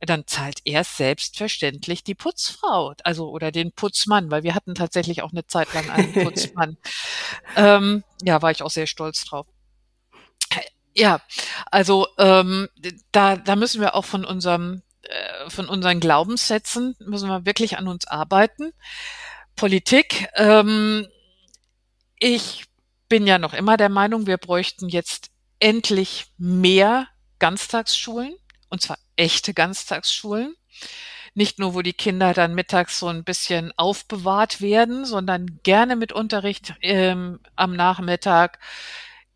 dann 0.06 0.28
zahlt 0.28 0.60
er 0.66 0.84
selbstverständlich 0.84 2.04
die 2.04 2.16
Putzfrau, 2.16 2.94
also 3.04 3.30
oder 3.30 3.52
den 3.52 3.72
Putzmann, 3.72 4.32
weil 4.32 4.44
wir 4.44 4.56
hatten 4.56 4.76
tatsächlich 4.76 5.22
auch 5.22 5.32
eine 5.32 5.48
Zeit 5.48 5.74
lang 5.74 5.90
einen 5.90 6.14
Putzmann. 6.24 6.78
ähm, 7.56 8.04
ja, 8.22 8.42
war 8.42 8.52
ich 8.52 8.64
auch 8.64 8.70
sehr 8.70 8.88
stolz 8.88 9.24
drauf. 9.26 9.48
Ja, 10.96 11.22
also 11.72 12.08
ähm, 12.18 12.70
da, 13.12 13.36
da 13.36 13.56
müssen 13.56 13.82
wir 13.82 13.96
auch 13.96 14.06
von 14.06 14.26
unserem, 14.26 14.84
äh, 15.02 15.50
von 15.50 15.68
unseren 15.68 16.00
Glaubenssätzen 16.00 16.96
müssen 17.00 17.30
wir 17.30 17.46
wirklich 17.46 17.78
an 17.78 17.88
uns 17.88 18.08
arbeiten. 18.08 18.74
Politik, 19.56 20.28
ähm, 20.36 21.08
ich 22.20 22.66
bin 23.10 23.28
ja 23.28 23.38
noch 23.38 23.54
immer 23.54 23.78
der 23.78 23.90
Meinung, 23.90 24.28
wir 24.28 24.38
bräuchten 24.38 24.88
jetzt 24.88 25.30
endlich 25.60 26.28
mehr 26.38 27.08
Ganztagsschulen 27.40 28.36
und 28.70 28.82
zwar 28.82 28.98
echte 29.16 29.54
Ganztagsschulen. 29.54 30.56
Nicht 31.36 31.58
nur, 31.58 31.74
wo 31.74 31.82
die 31.82 31.94
Kinder 31.94 32.34
dann 32.34 32.54
mittags 32.54 33.00
so 33.00 33.08
ein 33.08 33.24
bisschen 33.24 33.72
aufbewahrt 33.76 34.62
werden, 34.62 35.06
sondern 35.06 35.60
gerne 35.64 35.96
mit 35.96 36.12
Unterricht 36.12 36.76
ähm, 36.82 37.40
am 37.56 37.76
Nachmittag, 37.76 38.60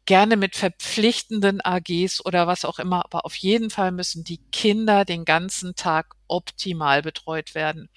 gerne 0.07 0.37
mit 0.37 0.55
verpflichtenden 0.55 1.61
AGs 1.61 2.25
oder 2.25 2.47
was 2.47 2.65
auch 2.65 2.79
immer, 2.79 3.05
aber 3.05 3.25
auf 3.25 3.35
jeden 3.35 3.69
Fall 3.69 3.91
müssen 3.91 4.23
die 4.23 4.39
Kinder 4.51 5.05
den 5.05 5.25
ganzen 5.25 5.75
Tag 5.75 6.15
optimal 6.27 7.03
betreut 7.03 7.53
werden. 7.53 7.89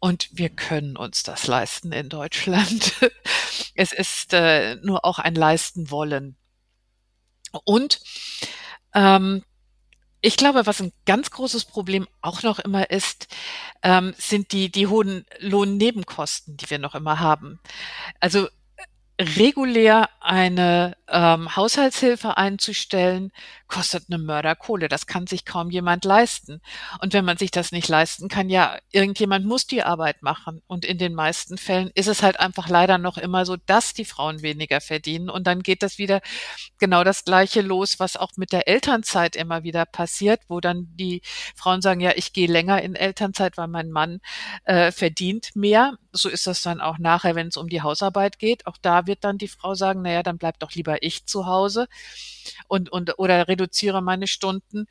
Und 0.00 0.28
wir 0.32 0.48
können 0.48 0.96
uns 0.96 1.22
das 1.22 1.46
leisten 1.46 1.92
in 1.92 2.08
Deutschland. 2.08 2.94
es 3.76 3.92
ist 3.92 4.32
äh, 4.32 4.74
nur 4.82 5.04
auch 5.04 5.20
ein 5.20 5.36
Leisten 5.36 5.92
wollen. 5.92 6.36
Und 7.64 8.00
ähm, 8.94 9.44
ich 10.22 10.36
glaube, 10.36 10.66
was 10.66 10.80
ein 10.80 10.92
ganz 11.04 11.30
großes 11.30 11.66
Problem 11.66 12.08
auch 12.20 12.42
noch 12.42 12.58
immer 12.58 12.90
ist, 12.90 13.28
ähm, 13.82 14.14
sind 14.16 14.52
die, 14.52 14.72
die 14.72 14.86
hohen 14.86 15.26
Lohnnebenkosten, 15.38 16.56
die 16.56 16.70
wir 16.70 16.78
noch 16.78 16.94
immer 16.94 17.20
haben. 17.20 17.60
Also 18.18 18.48
regulär 19.20 20.08
eine 20.20 20.96
ähm, 21.12 21.54
Haushaltshilfe 21.54 22.36
einzustellen, 22.36 23.30
kostet 23.68 24.04
eine 24.08 24.18
Mörderkohle. 24.18 24.88
Das 24.88 25.06
kann 25.06 25.26
sich 25.26 25.44
kaum 25.44 25.70
jemand 25.70 26.04
leisten. 26.04 26.60
Und 27.00 27.12
wenn 27.12 27.24
man 27.24 27.36
sich 27.36 27.50
das 27.50 27.72
nicht 27.72 27.88
leisten 27.88 28.28
kann, 28.28 28.48
ja, 28.48 28.78
irgendjemand 28.90 29.46
muss 29.46 29.66
die 29.66 29.82
Arbeit 29.82 30.22
machen. 30.22 30.62
Und 30.66 30.84
in 30.84 30.98
den 30.98 31.14
meisten 31.14 31.58
Fällen 31.58 31.90
ist 31.94 32.08
es 32.08 32.22
halt 32.22 32.40
einfach 32.40 32.68
leider 32.68 32.98
noch 32.98 33.18
immer 33.18 33.46
so, 33.46 33.56
dass 33.56 33.94
die 33.94 34.04
Frauen 34.04 34.42
weniger 34.42 34.80
verdienen. 34.80 35.30
Und 35.30 35.46
dann 35.46 35.62
geht 35.62 35.82
das 35.82 35.98
wieder 35.98 36.20
genau 36.78 37.04
das 37.04 37.24
Gleiche 37.24 37.60
los, 37.60 37.98
was 37.98 38.16
auch 38.16 38.32
mit 38.36 38.52
der 38.52 38.68
Elternzeit 38.68 39.36
immer 39.36 39.62
wieder 39.62 39.84
passiert, 39.84 40.40
wo 40.48 40.60
dann 40.60 40.88
die 40.96 41.22
Frauen 41.54 41.82
sagen, 41.82 42.00
ja, 42.00 42.12
ich 42.16 42.32
gehe 42.32 42.48
länger 42.48 42.82
in 42.82 42.94
Elternzeit, 42.94 43.56
weil 43.56 43.68
mein 43.68 43.90
Mann 43.90 44.20
äh, 44.64 44.92
verdient 44.92 45.54
mehr. 45.54 45.94
So 46.12 46.28
ist 46.28 46.46
das 46.46 46.62
dann 46.62 46.80
auch 46.80 46.98
nachher, 46.98 47.34
wenn 47.34 47.48
es 47.48 47.56
um 47.56 47.68
die 47.68 47.82
Hausarbeit 47.82 48.38
geht. 48.38 48.66
Auch 48.66 48.76
da 48.80 49.06
wird 49.06 49.24
dann 49.24 49.38
die 49.38 49.48
Frau 49.48 49.74
sagen, 49.74 50.02
naja, 50.02 50.22
dann 50.22 50.38
bleib 50.38 50.58
doch 50.58 50.72
lieber 50.72 51.01
ich 51.02 51.26
zu 51.26 51.46
Hause 51.46 51.88
und, 52.68 52.90
und 52.90 53.18
oder 53.18 53.48
reduziere 53.48 54.02
meine 54.02 54.26
Stunden, 54.26 54.86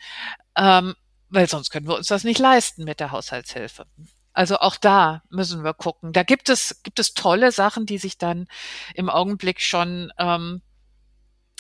ähm, 0.56 0.96
weil 1.30 1.48
sonst 1.48 1.70
können 1.70 1.88
wir 1.88 1.96
uns 1.96 2.08
das 2.08 2.24
nicht 2.24 2.40
leisten 2.40 2.84
mit 2.84 3.00
der 3.00 3.12
Haushaltshilfe. 3.12 3.86
Also 4.34 4.58
auch 4.58 4.78
da 4.78 5.24
müssen 5.30 5.64
wir 5.64 5.74
gucken. 5.74 6.14
Da 6.14 6.24
gibt 6.24 6.50
es, 6.50 6.82
gibt 6.84 7.00
es 7.00 7.14
tolle 7.14 7.52
Sachen, 7.52 7.86
die 7.86 7.98
sich 7.98 8.18
dann 8.18 8.48
im 8.96 9.10
Augenblick 9.10 9.62
schon 9.62 10.12
ähm, 10.18 10.62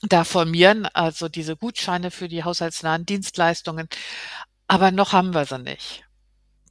da 0.03 0.23
formieren, 0.23 0.85
also 0.85 1.29
diese 1.29 1.55
Gutscheine 1.55 2.11
für 2.11 2.27
die 2.27 2.43
haushaltsnahen 2.43 3.05
Dienstleistungen. 3.05 3.87
Aber 4.67 4.91
noch 4.91 5.13
haben 5.13 5.33
wir 5.33 5.45
sie 5.45 5.59
nicht. 5.59 6.05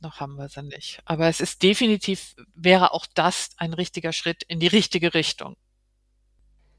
Noch 0.00 0.20
haben 0.20 0.36
wir 0.36 0.48
sie 0.48 0.62
nicht. 0.62 1.00
Aber 1.04 1.28
es 1.28 1.40
ist 1.40 1.62
definitiv, 1.62 2.34
wäre 2.54 2.92
auch 2.92 3.06
das 3.14 3.50
ein 3.58 3.74
richtiger 3.74 4.12
Schritt 4.12 4.42
in 4.44 4.58
die 4.58 4.66
richtige 4.66 5.12
Richtung. 5.12 5.56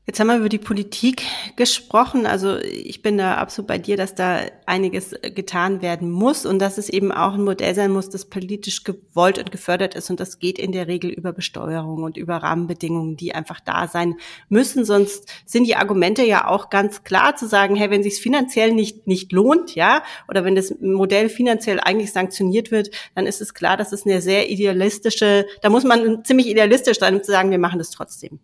Jetzt 0.08 0.20
haben 0.20 0.28
wir 0.28 0.38
über 0.38 0.50
die 0.50 0.58
Politik 0.58 1.22
gesprochen. 1.58 2.26
Also 2.26 2.58
ich 2.58 3.04
bin 3.04 3.20
da 3.20 3.36
absolut 3.36 3.68
bei 3.68 3.78
dir, 3.78 3.98
dass 3.98 4.16
da 4.16 4.40
einiges 4.66 5.14
getan 5.22 5.84
werden 5.84 6.10
muss 6.10 6.48
und 6.48 6.58
dass 6.58 6.80
es 6.80 6.90
eben 6.90 7.12
auch 7.12 7.36
ein 7.36 7.44
Modell 7.44 7.76
sein 7.76 7.92
muss, 7.92 8.10
das 8.10 8.26
politisch 8.26 8.84
gewollt 8.84 9.38
und 9.38 9.52
gefördert 9.52 9.94
ist. 9.94 10.10
Und 10.10 10.20
das 10.20 10.40
geht 10.40 10.58
in 10.58 10.72
der 10.72 10.88
Regel 10.88 11.12
über 11.12 11.34
Besteuerung 11.34 12.02
und 12.02 12.18
über 12.18 12.38
Rahmenbedingungen, 12.38 13.16
die 13.16 13.36
einfach 13.36 13.60
da 13.60 13.88
sein 13.88 14.16
müssen. 14.50 14.86
Sonst 14.86 15.32
sind 15.46 15.66
die 15.66 15.76
Argumente 15.76 16.26
ja 16.26 16.48
auch 16.48 16.72
ganz 16.72 17.04
klar 17.04 17.36
zu 17.36 17.48
sagen, 17.48 17.76
hey, 17.76 17.92
wenn 17.92 18.02
sich 18.02 18.20
finanziell 18.20 18.74
nicht, 18.74 19.06
nicht 19.06 19.32
lohnt, 19.32 19.76
ja, 19.76 20.02
oder 20.28 20.44
wenn 20.44 20.56
das 20.56 20.74
Modell 20.82 21.30
finanziell 21.30 21.80
eigentlich 21.80 22.12
sanktioniert 22.12 22.72
wird, 22.72 22.90
dann 23.14 23.28
ist 23.28 23.40
es 23.40 23.54
klar, 23.54 23.78
dass 23.78 23.92
es 23.92 24.08
eine 24.08 24.20
sehr 24.22 24.50
idealistische, 24.50 25.46
da 25.62 25.70
muss 25.70 25.84
man 25.84 26.26
ziemlich 26.26 26.48
idealistisch 26.48 26.98
sein, 26.98 27.16
um 27.16 27.24
zu 27.24 27.32
sagen, 27.32 27.52
wir 27.52 27.60
machen 27.60 27.78
das 27.78 27.92
trotzdem. 27.92 28.40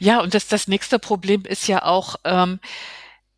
Ja, 0.00 0.20
und 0.20 0.34
das, 0.34 0.46
das 0.46 0.68
nächste 0.68 0.98
Problem 0.98 1.44
ist 1.44 1.66
ja 1.68 1.84
auch, 1.84 2.16
ähm, 2.24 2.60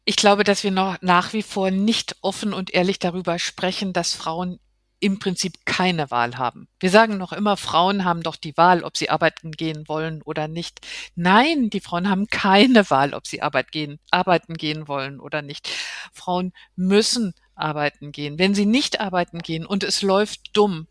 ich 0.04 0.16
glaube, 0.16 0.44
dass 0.44 0.64
wir 0.64 0.70
noch 0.70 0.96
nach 1.02 1.32
wie 1.32 1.42
vor 1.42 1.70
nicht 1.70 2.16
offen 2.20 2.52
und 2.52 2.72
ehrlich 2.72 2.98
darüber 2.98 3.38
sprechen, 3.38 3.92
dass 3.92 4.14
Frauen 4.14 4.58
im 5.00 5.18
Prinzip 5.18 5.64
keine 5.64 6.10
Wahl 6.10 6.36
haben. 6.36 6.68
Wir 6.78 6.90
sagen 6.90 7.16
noch 7.16 7.32
immer, 7.32 7.56
Frauen 7.56 8.04
haben 8.04 8.22
doch 8.22 8.36
die 8.36 8.56
Wahl, 8.56 8.84
ob 8.84 8.96
sie 8.96 9.08
arbeiten 9.08 9.50
gehen 9.50 9.88
wollen 9.88 10.22
oder 10.22 10.46
nicht. 10.46 10.86
Nein, 11.14 11.70
die 11.70 11.80
Frauen 11.80 12.08
haben 12.10 12.26
keine 12.26 12.88
Wahl, 12.90 13.14
ob 13.14 13.26
sie 13.26 13.40
Arbeit 13.40 13.72
gehen, 13.72 13.98
arbeiten 14.10 14.54
gehen 14.54 14.88
wollen 14.88 15.18
oder 15.18 15.40
nicht. 15.42 15.68
Frauen 16.12 16.52
müssen 16.76 17.34
arbeiten 17.54 18.12
gehen. 18.12 18.38
Wenn 18.38 18.54
sie 18.54 18.66
nicht 18.66 19.00
arbeiten 19.00 19.40
gehen 19.40 19.64
und 19.64 19.84
es 19.84 20.02
läuft 20.02 20.56
dumm, 20.56 20.86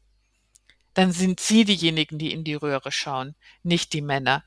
dann 0.96 1.12
sind 1.12 1.40
sie 1.40 1.64
diejenigen, 1.64 2.18
die 2.18 2.34
in 2.34 2.44
die 2.44 2.56
Röhre 2.56 2.92
schauen, 2.92 3.36
nicht 3.64 3.94
die 3.94 4.02
Männer. 4.02 4.44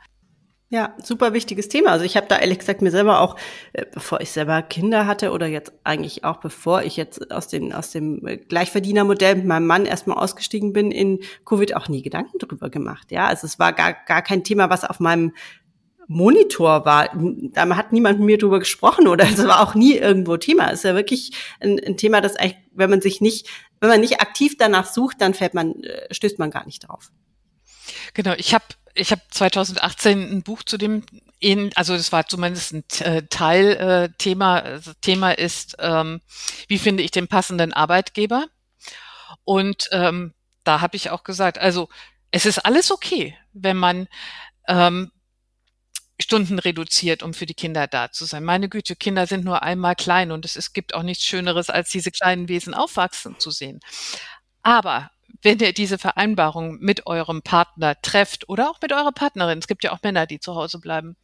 Ja, 0.73 0.95
super 1.03 1.35
wichtiges 1.35 1.69
Thema. 1.69 1.91
Also 1.91 2.07
ich 2.07 2.17
habe 2.17 2.29
da 2.29 2.39
ehrlich 2.39 2.59
gesagt 2.59 2.81
mir 2.81 2.91
selber 2.91 3.21
auch, 3.21 3.37
äh, 3.75 3.85
bevor 3.93 4.23
ich 4.23 4.31
selber 4.31 4.63
Kinder 4.63 5.07
hatte 5.07 5.31
oder 5.33 5.47
jetzt 5.47 5.71
eigentlich 5.85 6.25
auch 6.25 6.39
bevor 6.39 6.83
ich 6.83 6.97
jetzt 6.97 7.31
aus 7.31 7.49
dem 7.49 7.73
aus 7.73 7.91
dem 7.91 8.23
Gleichverdienermodell 8.49 9.35
mit 9.35 9.45
meinem 9.45 9.67
Mann 9.67 9.85
erstmal 9.85 10.17
ausgestiegen 10.17 10.73
bin 10.73 10.91
in 10.91 11.21
Covid 11.45 11.77
auch 11.77 11.89
nie 11.89 12.01
Gedanken 12.01 12.39
drüber 12.39 12.71
gemacht. 12.71 13.13
Ja, 13.13 13.27
also 13.27 13.47
es 13.47 13.59
war 13.59 13.75
gar 13.75 13.93
gar 13.93 14.23
kein 14.23 14.45
Thema, 14.45 14.71
was 14.71 14.85
auf 14.85 14.99
meinem 14.99 15.35
Monitor 16.09 16.87
war. 16.87 17.11
Da 17.53 17.77
hat 17.77 17.93
niemand 17.93 18.21
mit 18.21 18.27
mir 18.27 18.39
drüber 18.39 18.59
gesprochen 18.59 19.09
oder 19.09 19.25
es 19.25 19.47
war 19.47 19.61
auch 19.61 19.75
nie 19.75 19.99
irgendwo 19.99 20.39
Thema. 20.39 20.69
Es 20.69 20.79
ist 20.79 20.85
ja 20.85 20.95
wirklich 20.95 21.33
ein, 21.61 21.79
ein 21.87 21.99
Thema, 21.99 22.23
das 22.23 22.37
eigentlich, 22.37 22.57
wenn 22.73 22.89
man 22.89 23.03
sich 23.03 23.21
nicht, 23.21 23.47
wenn 23.81 23.91
man 23.91 24.01
nicht 24.01 24.23
aktiv 24.23 24.57
danach 24.59 24.87
sucht, 24.87 25.21
dann 25.21 25.35
fällt 25.35 25.53
man, 25.53 25.83
äh, 25.83 26.15
stößt 26.15 26.39
man 26.39 26.51
gar 26.51 26.65
nicht 26.65 26.89
drauf. 26.89 27.13
Genau, 28.15 28.33
ich 28.39 28.55
habe 28.55 28.65
ich 28.95 29.11
habe 29.11 29.23
2018 29.31 30.31
ein 30.31 30.43
Buch 30.43 30.63
zu 30.63 30.77
dem, 30.77 31.05
also 31.75 31.97
das 31.97 32.13
war 32.13 32.27
zumindest 32.27 32.73
ein 32.73 32.85
äh, 33.01 33.23
Teilthema. 33.29 34.59
Äh, 34.59 34.81
Thema 35.01 35.33
ist, 35.33 35.77
ähm, 35.79 36.21
wie 36.69 36.79
finde 36.79 37.03
ich 37.03 37.11
den 37.11 37.29
passenden 37.29 37.73
Arbeitgeber? 37.73 38.47
Und 39.45 39.89
ähm, 39.93 40.35
da 40.65 40.81
habe 40.81 40.97
ich 40.97 41.11
auch 41.11 41.25
gesagt, 41.25 41.59
also 41.59 41.89
es 42.31 42.47
ist 42.47 42.59
alles 42.59 42.91
okay, 42.91 43.37
wenn 43.53 43.77
man 43.77 44.09
ähm, 44.69 45.11
Stunden 46.21 46.59
reduziert, 46.59 47.23
um 47.23 47.35
für 47.35 47.47
die 47.47 47.55
Kinder 47.55 47.87
da 47.87 48.13
zu 48.13 48.25
sein. 48.25 48.45
Meine 48.45 48.69
Güte, 48.69 48.95
Kinder 48.95 49.27
sind 49.27 49.45
nur 49.45 49.63
einmal 49.63 49.97
klein 49.97 50.31
und 50.31 50.45
es, 50.45 50.57
es 50.57 50.73
gibt 50.73 50.95
auch 50.95 51.03
nichts 51.03 51.25
Schöneres, 51.25 51.69
als 51.69 51.91
diese 51.91 52.11
kleinen 52.11 52.49
Wesen 52.49 52.75
aufwachsen 52.75 53.39
zu 53.41 53.51
sehen. 53.51 53.81
Aber 54.63 55.11
wenn 55.41 55.59
ihr 55.59 55.73
diese 55.73 55.99
Vereinbarung 55.99 56.79
mit 56.81 57.07
eurem 57.07 57.43
Partner 57.43 58.01
trefft 58.03 58.49
oder 58.49 58.71
auch 58.71 58.81
mit 58.83 58.93
eurer 58.93 59.13
Partnerin, 59.13 59.59
es 59.59 59.67
gibt 59.67 59.85
ja 59.85 59.93
auch 59.93 60.03
Männer, 60.03 60.27
die 60.27 60.41
zu 60.41 60.55
Hause 60.55 60.79
bleiben, 60.79 61.17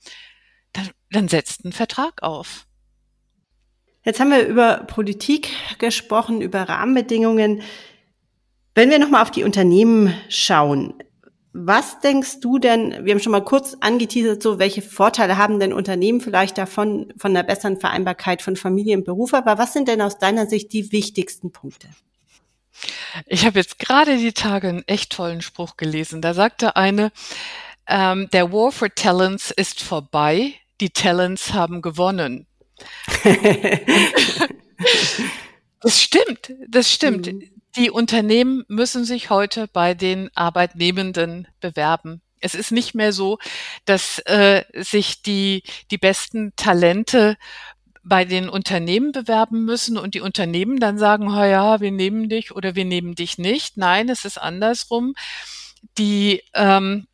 dann, 0.72 0.90
dann 1.10 1.28
setzt 1.28 1.64
einen 1.64 1.72
Vertrag 1.72 2.22
auf. 2.22 2.66
Jetzt 4.04 4.20
haben 4.20 4.30
wir 4.30 4.46
über 4.46 4.84
Politik 4.86 5.50
gesprochen, 5.78 6.40
über 6.40 6.62
Rahmenbedingungen. 6.62 7.62
Wenn 8.74 8.90
wir 8.90 8.98
nochmal 8.98 9.22
auf 9.22 9.30
die 9.30 9.44
Unternehmen 9.44 10.14
schauen, 10.28 10.94
was 11.52 12.00
denkst 12.00 12.40
du 12.40 12.58
denn, 12.58 13.04
wir 13.04 13.12
haben 13.12 13.20
schon 13.20 13.32
mal 13.32 13.44
kurz 13.44 13.76
angeteasert, 13.80 14.42
so 14.42 14.58
welche 14.58 14.82
Vorteile 14.82 15.36
haben 15.38 15.58
denn 15.58 15.72
Unternehmen 15.72 16.20
vielleicht 16.20 16.56
davon, 16.56 17.12
von 17.16 17.34
der 17.34 17.42
besseren 17.42 17.80
Vereinbarkeit 17.80 18.42
von 18.42 18.54
Familie 18.56 18.96
und 18.96 19.04
Beruf, 19.04 19.34
aber 19.34 19.58
was 19.58 19.72
sind 19.72 19.88
denn 19.88 20.00
aus 20.00 20.18
deiner 20.18 20.46
Sicht 20.46 20.72
die 20.72 20.92
wichtigsten 20.92 21.50
Punkte? 21.50 21.88
Ich 23.26 23.44
habe 23.44 23.58
jetzt 23.58 23.78
gerade 23.78 24.16
die 24.18 24.32
Tage 24.32 24.68
einen 24.68 24.86
echt 24.86 25.12
tollen 25.12 25.42
Spruch 25.42 25.76
gelesen. 25.76 26.22
Da 26.22 26.34
sagte 26.34 26.76
eine, 26.76 27.12
ähm, 27.86 28.28
der 28.32 28.52
War 28.52 28.72
for 28.72 28.94
Talents 28.94 29.50
ist 29.50 29.82
vorbei, 29.82 30.54
die 30.80 30.90
Talents 30.90 31.52
haben 31.52 31.82
gewonnen. 31.82 32.46
das 35.80 36.02
stimmt, 36.02 36.52
das 36.68 36.92
stimmt. 36.92 37.26
Mhm. 37.26 37.50
Die 37.76 37.90
Unternehmen 37.90 38.64
müssen 38.68 39.04
sich 39.04 39.30
heute 39.30 39.68
bei 39.68 39.94
den 39.94 40.30
Arbeitnehmenden 40.34 41.48
bewerben. 41.60 42.22
Es 42.40 42.54
ist 42.54 42.70
nicht 42.70 42.94
mehr 42.94 43.12
so, 43.12 43.38
dass 43.84 44.20
äh, 44.20 44.64
sich 44.74 45.22
die, 45.22 45.62
die 45.90 45.98
besten 45.98 46.52
Talente 46.56 47.36
bei 48.08 48.24
den 48.24 48.48
Unternehmen 48.48 49.12
bewerben 49.12 49.64
müssen 49.64 49.98
und 49.98 50.14
die 50.14 50.20
Unternehmen 50.20 50.80
dann 50.80 50.98
sagen, 50.98 51.28
oh 51.28 51.44
ja, 51.44 51.80
wir 51.80 51.92
nehmen 51.92 52.28
dich 52.28 52.54
oder 52.54 52.74
wir 52.74 52.84
nehmen 52.84 53.14
dich 53.14 53.38
nicht. 53.38 53.76
Nein, 53.76 54.08
es 54.08 54.24
ist 54.24 54.38
andersrum. 54.38 55.14
Die 55.96 56.42
ähm, 56.54 57.06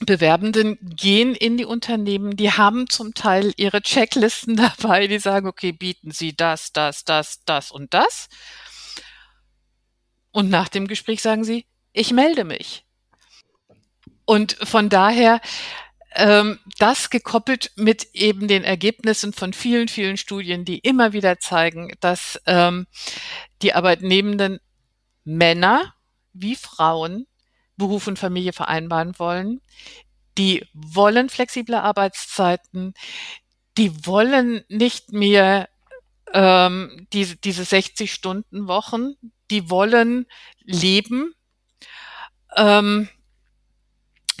Bewerbenden 0.00 0.78
gehen 0.80 1.34
in 1.34 1.56
die 1.56 1.64
Unternehmen, 1.64 2.36
die 2.36 2.52
haben 2.52 2.88
zum 2.88 3.14
Teil 3.14 3.52
ihre 3.56 3.80
Checklisten 3.80 4.56
dabei, 4.78 5.06
die 5.06 5.18
sagen, 5.18 5.46
okay, 5.48 5.72
bieten 5.72 6.10
Sie 6.10 6.36
das, 6.36 6.72
das, 6.72 7.04
das, 7.04 7.44
das 7.44 7.70
und 7.70 7.94
das. 7.94 8.28
Und 10.36 10.50
nach 10.50 10.68
dem 10.68 10.86
Gespräch 10.86 11.22
sagen 11.22 11.44
sie, 11.44 11.64
ich 11.94 12.12
melde 12.12 12.44
mich. 12.44 12.84
Und 14.26 14.52
von 14.62 14.90
daher, 14.90 15.40
ähm, 16.16 16.58
das 16.78 17.10
gekoppelt 17.10 17.72
mit 17.76 18.08
eben 18.14 18.48
den 18.48 18.64
Ergebnissen 18.64 19.32
von 19.32 19.52
vielen, 19.52 19.88
vielen 19.88 20.16
Studien, 20.16 20.64
die 20.64 20.78
immer 20.78 21.12
wieder 21.12 21.38
zeigen, 21.38 21.92
dass 22.00 22.40
ähm, 22.46 22.86
die 23.62 23.74
Arbeitnehmenden 23.74 24.60
Männer 25.24 25.94
wie 26.32 26.54
Frauen 26.54 27.26
Beruf 27.76 28.06
und 28.06 28.18
Familie 28.18 28.52
vereinbaren 28.52 29.18
wollen. 29.18 29.60
Die 30.38 30.64
wollen 30.72 31.28
flexible 31.28 31.76
Arbeitszeiten. 31.76 32.94
Die 33.76 34.06
wollen 34.06 34.64
nicht 34.68 35.12
mehr 35.12 35.68
ähm, 36.32 37.06
diese, 37.12 37.36
diese 37.36 37.64
60 37.64 38.12
Stunden 38.12 38.66
Wochen, 38.66 39.14
die 39.50 39.70
wollen 39.70 40.26
leben. 40.64 41.34
Ähm, 42.56 43.08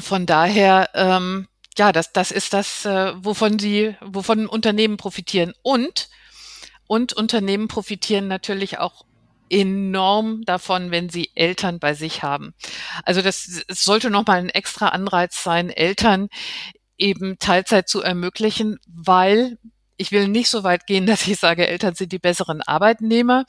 von 0.00 0.26
daher, 0.26 0.90
ähm, 0.94 1.48
ja, 1.78 1.92
das, 1.92 2.12
das 2.12 2.30
ist 2.30 2.52
das, 2.52 2.84
äh, 2.84 3.12
wovon 3.16 3.58
sie, 3.58 3.96
wovon 4.00 4.46
Unternehmen 4.46 4.96
profitieren. 4.96 5.52
Und, 5.62 6.08
und 6.86 7.12
Unternehmen 7.12 7.68
profitieren 7.68 8.28
natürlich 8.28 8.78
auch 8.78 9.04
enorm 9.50 10.42
davon, 10.44 10.90
wenn 10.90 11.08
sie 11.08 11.30
Eltern 11.34 11.78
bei 11.78 11.94
sich 11.94 12.22
haben. 12.22 12.54
Also 13.04 13.22
das, 13.22 13.64
das 13.68 13.84
sollte 13.84 14.10
nochmal 14.10 14.38
ein 14.38 14.48
extra 14.48 14.88
Anreiz 14.88 15.42
sein, 15.42 15.70
Eltern 15.70 16.28
eben 16.98 17.38
Teilzeit 17.38 17.88
zu 17.88 18.02
ermöglichen, 18.02 18.78
weil 18.86 19.58
ich 19.98 20.12
will 20.12 20.28
nicht 20.28 20.48
so 20.48 20.64
weit 20.64 20.86
gehen, 20.86 21.06
dass 21.06 21.26
ich 21.26 21.38
sage, 21.38 21.66
Eltern 21.66 21.94
sind 21.94 22.12
die 22.12 22.18
besseren 22.18 22.62
Arbeitnehmer. 22.62 23.44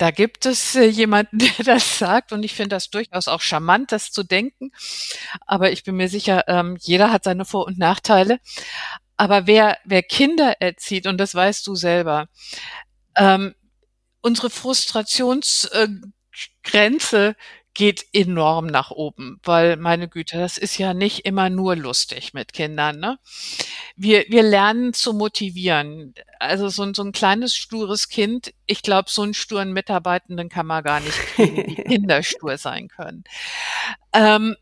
Da 0.00 0.10
gibt 0.10 0.46
es 0.46 0.74
äh, 0.76 0.86
jemanden, 0.86 1.38
der 1.58 1.62
das 1.62 1.98
sagt 1.98 2.32
und 2.32 2.42
ich 2.42 2.54
finde 2.54 2.70
das 2.70 2.88
durchaus 2.88 3.28
auch 3.28 3.42
charmant, 3.42 3.92
das 3.92 4.10
zu 4.10 4.22
denken. 4.22 4.72
Aber 5.46 5.72
ich 5.72 5.84
bin 5.84 5.96
mir 5.96 6.08
sicher, 6.08 6.44
ähm, 6.48 6.78
jeder 6.80 7.12
hat 7.12 7.24
seine 7.24 7.44
Vor- 7.44 7.66
und 7.66 7.76
Nachteile. 7.76 8.40
Aber 9.18 9.46
wer, 9.46 9.76
wer 9.84 10.02
Kinder 10.02 10.54
erzieht, 10.60 11.06
und 11.06 11.18
das 11.18 11.34
weißt 11.34 11.66
du 11.66 11.74
selber, 11.74 12.28
ähm, 13.14 13.54
unsere 14.22 14.48
Frustrationsgrenze 14.48 17.36
geht 17.74 18.04
enorm 18.12 18.66
nach 18.66 18.90
oben, 18.90 19.40
weil 19.44 19.76
meine 19.76 20.08
Güte, 20.08 20.38
das 20.38 20.58
ist 20.58 20.76
ja 20.78 20.92
nicht 20.92 21.24
immer 21.24 21.50
nur 21.50 21.76
lustig 21.76 22.34
mit 22.34 22.52
Kindern. 22.52 22.98
Ne? 22.98 23.18
Wir, 23.96 24.24
wir 24.28 24.42
lernen 24.42 24.92
zu 24.92 25.12
motivieren. 25.12 26.14
Also 26.40 26.68
so, 26.68 26.82
ein 26.82 26.94
so 26.94 27.02
ein 27.02 27.12
kleines 27.12 27.54
stures 27.54 28.08
Kind, 28.08 28.52
ich 28.66 28.82
glaube, 28.82 29.08
so 29.08 29.22
einen 29.22 29.34
sturen 29.34 29.72
Mitarbeitenden 29.72 30.48
kann 30.48 30.66
man 30.66 30.82
gar 30.82 31.00
nicht 31.00 31.16
kriegen, 31.16 31.66
wie 31.68 31.74
Kinder 31.84 32.22
stur 32.22 32.58
sein 32.58 32.88
können. 32.88 33.24
Ähm, 34.12 34.56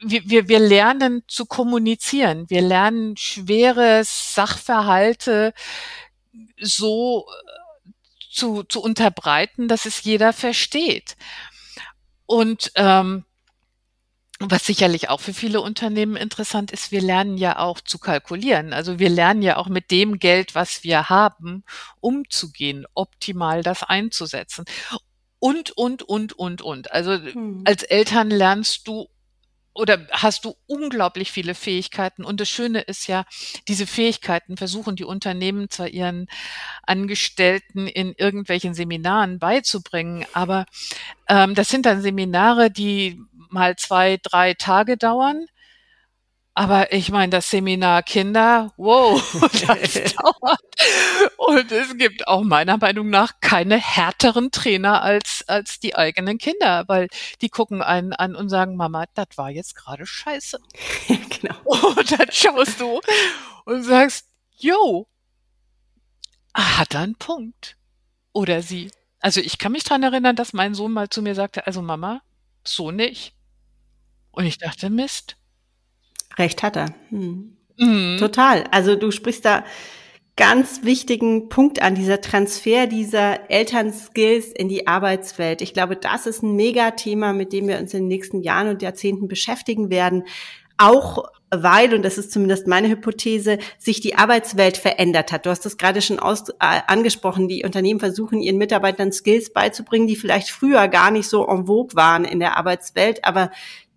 wir, 0.00 0.28
wir, 0.28 0.48
wir 0.48 0.58
lernen 0.58 1.22
zu 1.28 1.46
kommunizieren. 1.46 2.50
Wir 2.50 2.62
lernen 2.62 3.16
schwere 3.16 4.02
Sachverhalte 4.04 5.54
so 6.60 7.26
äh, 7.26 7.50
zu, 8.30 8.62
zu 8.64 8.80
unterbreiten, 8.82 9.68
dass 9.68 9.86
es 9.86 10.02
jeder 10.04 10.32
versteht. 10.32 11.16
Und 12.30 12.70
ähm, 12.76 13.24
was 14.38 14.64
sicherlich 14.64 15.08
auch 15.08 15.18
für 15.18 15.34
viele 15.34 15.60
Unternehmen 15.60 16.14
interessant 16.14 16.70
ist, 16.70 16.92
wir 16.92 17.00
lernen 17.00 17.36
ja 17.36 17.58
auch 17.58 17.80
zu 17.80 17.98
kalkulieren. 17.98 18.72
Also 18.72 19.00
wir 19.00 19.08
lernen 19.08 19.42
ja 19.42 19.56
auch 19.56 19.66
mit 19.66 19.90
dem 19.90 20.20
Geld, 20.20 20.54
was 20.54 20.84
wir 20.84 21.08
haben, 21.10 21.64
umzugehen, 21.98 22.86
optimal 22.94 23.64
das 23.64 23.82
einzusetzen. 23.82 24.64
Und, 25.40 25.72
und, 25.72 26.04
und, 26.04 26.32
und, 26.34 26.62
und. 26.62 26.92
Also 26.92 27.14
hm. 27.14 27.64
als 27.64 27.82
Eltern 27.82 28.30
lernst 28.30 28.86
du 28.86 29.08
oder 29.74 30.06
hast 30.12 30.44
du 30.44 30.54
unglaublich 30.66 31.32
viele 31.32 31.56
Fähigkeiten. 31.56 32.24
Und 32.24 32.40
das 32.40 32.48
Schöne 32.48 32.82
ist 32.82 33.08
ja, 33.08 33.24
diese 33.66 33.88
Fähigkeiten 33.88 34.56
versuchen 34.56 34.94
die 34.94 35.04
Unternehmen 35.04 35.68
zwar 35.68 35.88
ihren 35.88 36.28
Angestellten 36.86 37.86
in 37.86 38.14
irgendwelchen 38.16 38.74
Seminaren 38.74 39.38
beizubringen, 39.38 40.26
aber 40.32 40.66
ähm, 41.28 41.54
das 41.54 41.68
sind 41.68 41.86
dann 41.86 42.02
Seminare, 42.02 42.70
die 42.70 43.20
mal 43.50 43.76
zwei, 43.76 44.18
drei 44.22 44.54
Tage 44.54 44.96
dauern 44.96 45.46
aber 46.54 46.92
ich 46.92 47.10
meine, 47.10 47.30
das 47.30 47.48
Seminar 47.48 48.02
Kinder, 48.02 48.72
wow, 48.76 49.18
das 49.66 50.14
dauert. 50.14 50.60
Und 51.36 51.72
es 51.72 51.96
gibt 51.96 52.26
auch 52.26 52.42
meiner 52.42 52.76
Meinung 52.76 53.08
nach 53.08 53.40
keine 53.40 53.78
härteren 53.78 54.50
Trainer 54.50 55.02
als, 55.02 55.44
als 55.46 55.80
die 55.80 55.96
eigenen 55.96 56.38
Kinder, 56.38 56.84
weil 56.86 57.08
die 57.40 57.48
gucken 57.48 57.82
einen 57.82 58.12
an 58.12 58.34
und 58.34 58.48
sagen, 58.48 58.76
Mama, 58.76 59.06
das 59.14 59.28
war 59.36 59.50
jetzt 59.50 59.76
gerade 59.76 60.04
scheiße. 60.04 60.58
genau. 61.08 61.56
Und 61.64 62.12
dann 62.18 62.30
schaust 62.30 62.80
du 62.80 63.00
und 63.64 63.82
sagst, 63.84 64.26
yo, 64.58 65.06
hat 66.54 66.94
er 66.94 67.00
einen 67.00 67.16
Punkt. 67.16 67.76
Oder 68.32 68.62
sie. 68.62 68.90
Also 69.20 69.40
ich 69.40 69.58
kann 69.58 69.72
mich 69.72 69.84
dran 69.84 70.02
erinnern, 70.02 70.36
dass 70.36 70.52
mein 70.52 70.74
Sohn 70.74 70.92
mal 70.92 71.10
zu 71.10 71.22
mir 71.22 71.34
sagte, 71.34 71.66
also 71.66 71.82
Mama, 71.82 72.22
so 72.64 72.90
nicht. 72.90 73.34
Und 74.30 74.46
ich 74.46 74.58
dachte, 74.58 74.90
Mist 74.90 75.36
Recht 76.38 76.62
hat 76.62 76.76
er. 76.76 76.94
Hm. 77.10 77.56
Mhm. 77.76 78.16
Total. 78.18 78.64
Also 78.70 78.96
du 78.96 79.10
sprichst 79.10 79.44
da 79.44 79.64
ganz 80.36 80.84
wichtigen 80.84 81.48
Punkt 81.48 81.82
an, 81.82 81.94
dieser 81.94 82.20
Transfer 82.20 82.86
dieser 82.86 83.50
Elternskills 83.50 84.46
in 84.46 84.68
die 84.68 84.86
Arbeitswelt. 84.86 85.60
Ich 85.60 85.74
glaube, 85.74 85.96
das 85.96 86.26
ist 86.26 86.42
ein 86.42 86.56
Megathema, 86.56 87.32
mit 87.32 87.52
dem 87.52 87.68
wir 87.68 87.78
uns 87.78 87.92
in 87.92 88.02
den 88.02 88.08
nächsten 88.08 88.40
Jahren 88.40 88.68
und 88.68 88.80
Jahrzehnten 88.80 89.28
beschäftigen 89.28 89.90
werden. 89.90 90.24
Auch 90.78 91.24
weil, 91.50 91.94
und 91.94 92.02
das 92.02 92.18
ist 92.18 92.32
zumindest 92.32 92.66
meine 92.66 92.88
Hypothese, 92.88 93.58
sich 93.78 94.00
die 94.00 94.14
Arbeitswelt 94.14 94.76
verändert 94.76 95.32
hat. 95.32 95.46
Du 95.46 95.50
hast 95.50 95.66
das 95.66 95.76
gerade 95.76 96.00
schon 96.00 96.18
aus, 96.18 96.48
äh, 96.48 96.80
angesprochen. 96.86 97.48
Die 97.48 97.64
Unternehmen 97.64 98.00
versuchen 98.00 98.40
ihren 98.40 98.58
Mitarbeitern 98.58 99.12
Skills 99.12 99.52
beizubringen, 99.52 100.06
die 100.06 100.16
vielleicht 100.16 100.50
früher 100.50 100.86
gar 100.88 101.10
nicht 101.10 101.28
so 101.28 101.46
en 101.46 101.66
vogue 101.66 101.96
waren 101.96 102.24
in 102.24 102.40
der 102.40 102.56
Arbeitswelt, 102.56 103.24
aber 103.24 103.50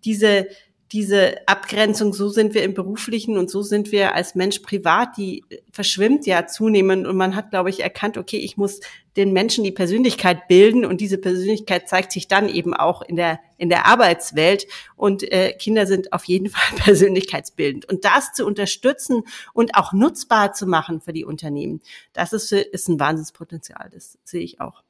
diese 0.04 0.48
diese 0.92 1.48
Abgrenzung, 1.48 2.12
so 2.12 2.28
sind 2.28 2.54
wir 2.54 2.62
im 2.62 2.74
beruflichen 2.74 3.38
und 3.38 3.50
so 3.50 3.62
sind 3.62 3.90
wir 3.90 4.14
als 4.14 4.34
Mensch 4.34 4.60
privat, 4.60 5.16
die 5.16 5.42
verschwimmt 5.72 6.26
ja 6.26 6.46
zunehmend. 6.46 7.06
Und 7.06 7.16
man 7.16 7.34
hat, 7.34 7.50
glaube 7.50 7.70
ich, 7.70 7.80
erkannt, 7.80 8.16
okay, 8.16 8.36
ich 8.36 8.56
muss 8.56 8.80
den 9.16 9.32
Menschen 9.32 9.64
die 9.64 9.72
Persönlichkeit 9.72 10.46
bilden. 10.46 10.84
Und 10.84 11.00
diese 11.00 11.18
Persönlichkeit 11.18 11.88
zeigt 11.88 12.12
sich 12.12 12.28
dann 12.28 12.48
eben 12.48 12.74
auch 12.74 13.02
in 13.02 13.16
der 13.16 13.40
in 13.56 13.70
der 13.70 13.86
Arbeitswelt. 13.86 14.66
Und 14.94 15.22
äh, 15.32 15.52
Kinder 15.54 15.86
sind 15.86 16.12
auf 16.12 16.24
jeden 16.24 16.48
Fall 16.50 16.78
persönlichkeitsbildend. 16.78 17.88
Und 17.88 18.04
das 18.04 18.32
zu 18.32 18.46
unterstützen 18.46 19.22
und 19.52 19.74
auch 19.74 19.92
nutzbar 19.92 20.52
zu 20.52 20.66
machen 20.66 21.00
für 21.00 21.12
die 21.12 21.24
Unternehmen, 21.24 21.80
das 22.12 22.32
ist 22.32 22.52
ist 22.52 22.88
ein 22.88 23.00
Wahnsinnspotenzial, 23.00 23.90
das 23.92 24.18
sehe 24.22 24.42
ich 24.42 24.60
auch. 24.60 24.83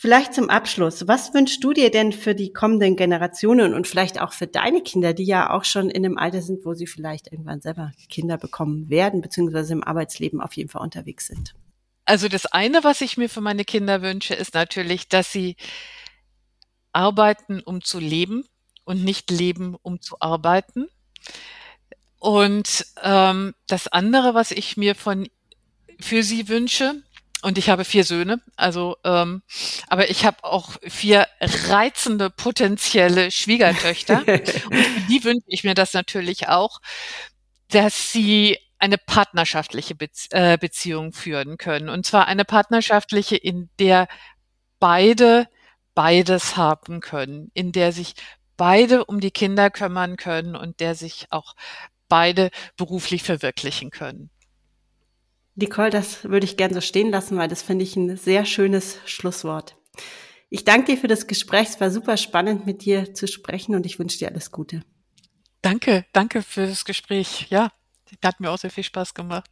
Vielleicht 0.00 0.32
zum 0.32 0.48
Abschluss. 0.48 1.08
Was 1.08 1.34
wünschst 1.34 1.64
du 1.64 1.72
dir 1.72 1.90
denn 1.90 2.12
für 2.12 2.36
die 2.36 2.52
kommenden 2.52 2.94
Generationen 2.94 3.74
und 3.74 3.88
vielleicht 3.88 4.20
auch 4.20 4.32
für 4.32 4.46
deine 4.46 4.80
Kinder, 4.80 5.12
die 5.12 5.24
ja 5.24 5.50
auch 5.50 5.64
schon 5.64 5.90
in 5.90 6.06
einem 6.06 6.16
Alter 6.16 6.40
sind, 6.40 6.64
wo 6.64 6.72
sie 6.72 6.86
vielleicht 6.86 7.32
irgendwann 7.32 7.60
selber 7.60 7.90
Kinder 8.08 8.38
bekommen 8.38 8.90
werden, 8.90 9.22
beziehungsweise 9.22 9.72
im 9.72 9.82
Arbeitsleben 9.82 10.40
auf 10.40 10.52
jeden 10.52 10.68
Fall 10.68 10.82
unterwegs 10.82 11.26
sind? 11.26 11.56
Also 12.04 12.28
das 12.28 12.46
eine, 12.46 12.84
was 12.84 13.00
ich 13.00 13.16
mir 13.16 13.28
für 13.28 13.40
meine 13.40 13.64
Kinder 13.64 14.00
wünsche, 14.00 14.34
ist 14.34 14.54
natürlich, 14.54 15.08
dass 15.08 15.32
sie 15.32 15.56
arbeiten, 16.92 17.58
um 17.58 17.82
zu 17.82 17.98
leben 17.98 18.44
und 18.84 19.02
nicht 19.02 19.32
leben, 19.32 19.74
um 19.82 20.00
zu 20.00 20.20
arbeiten. 20.20 20.86
Und 22.20 22.86
ähm, 23.02 23.52
das 23.66 23.88
andere, 23.88 24.32
was 24.34 24.52
ich 24.52 24.76
mir 24.76 24.94
von 24.94 25.28
für 26.00 26.22
sie 26.22 26.48
wünsche, 26.48 27.02
und 27.42 27.58
ich 27.58 27.70
habe 27.70 27.84
vier 27.84 28.04
Söhne, 28.04 28.40
also 28.56 28.96
ähm, 29.04 29.42
aber 29.88 30.10
ich 30.10 30.24
habe 30.24 30.42
auch 30.42 30.76
vier 30.82 31.26
reizende 31.40 32.30
potenzielle 32.30 33.30
Schwiegertöchter 33.30 34.18
und 34.26 35.08
die 35.08 35.22
wünsche 35.24 35.46
ich 35.46 35.64
mir 35.64 35.74
das 35.74 35.92
natürlich 35.94 36.48
auch, 36.48 36.80
dass 37.70 38.12
sie 38.12 38.58
eine 38.78 38.98
partnerschaftliche 38.98 39.94
Bezie 39.94 40.28
äh, 40.32 40.58
Beziehung 40.58 41.12
führen 41.12 41.58
können 41.58 41.88
und 41.88 42.06
zwar 42.06 42.26
eine 42.26 42.44
partnerschaftliche, 42.44 43.36
in 43.36 43.70
der 43.78 44.08
beide 44.80 45.46
beides 45.94 46.56
haben 46.56 47.00
können, 47.00 47.50
in 47.54 47.72
der 47.72 47.92
sich 47.92 48.14
beide 48.56 49.04
um 49.04 49.20
die 49.20 49.30
Kinder 49.30 49.70
kümmern 49.70 50.16
können 50.16 50.54
und 50.54 50.80
der 50.80 50.94
sich 50.94 51.26
auch 51.30 51.54
beide 52.08 52.50
beruflich 52.76 53.22
verwirklichen 53.22 53.90
können. 53.90 54.30
Nicole, 55.58 55.90
das 55.90 56.24
würde 56.24 56.44
ich 56.44 56.56
gern 56.56 56.72
so 56.72 56.80
stehen 56.80 57.10
lassen, 57.10 57.36
weil 57.36 57.48
das 57.48 57.62
finde 57.62 57.82
ich 57.82 57.96
ein 57.96 58.16
sehr 58.16 58.44
schönes 58.44 58.98
Schlusswort. 59.06 59.76
Ich 60.50 60.64
danke 60.64 60.92
dir 60.92 60.98
für 60.98 61.08
das 61.08 61.26
Gespräch. 61.26 61.68
Es 61.68 61.80
war 61.80 61.90
super 61.90 62.16
spannend, 62.16 62.64
mit 62.64 62.84
dir 62.84 63.12
zu 63.12 63.26
sprechen 63.26 63.74
und 63.74 63.84
ich 63.84 63.98
wünsche 63.98 64.18
dir 64.18 64.28
alles 64.28 64.52
Gute. 64.52 64.82
Danke, 65.60 66.06
danke 66.12 66.42
für 66.42 66.66
das 66.66 66.84
Gespräch. 66.84 67.48
Ja, 67.50 67.72
hat 68.24 68.40
mir 68.40 68.50
auch 68.50 68.58
sehr 68.58 68.70
viel 68.70 68.84
Spaß 68.84 69.14
gemacht. 69.14 69.50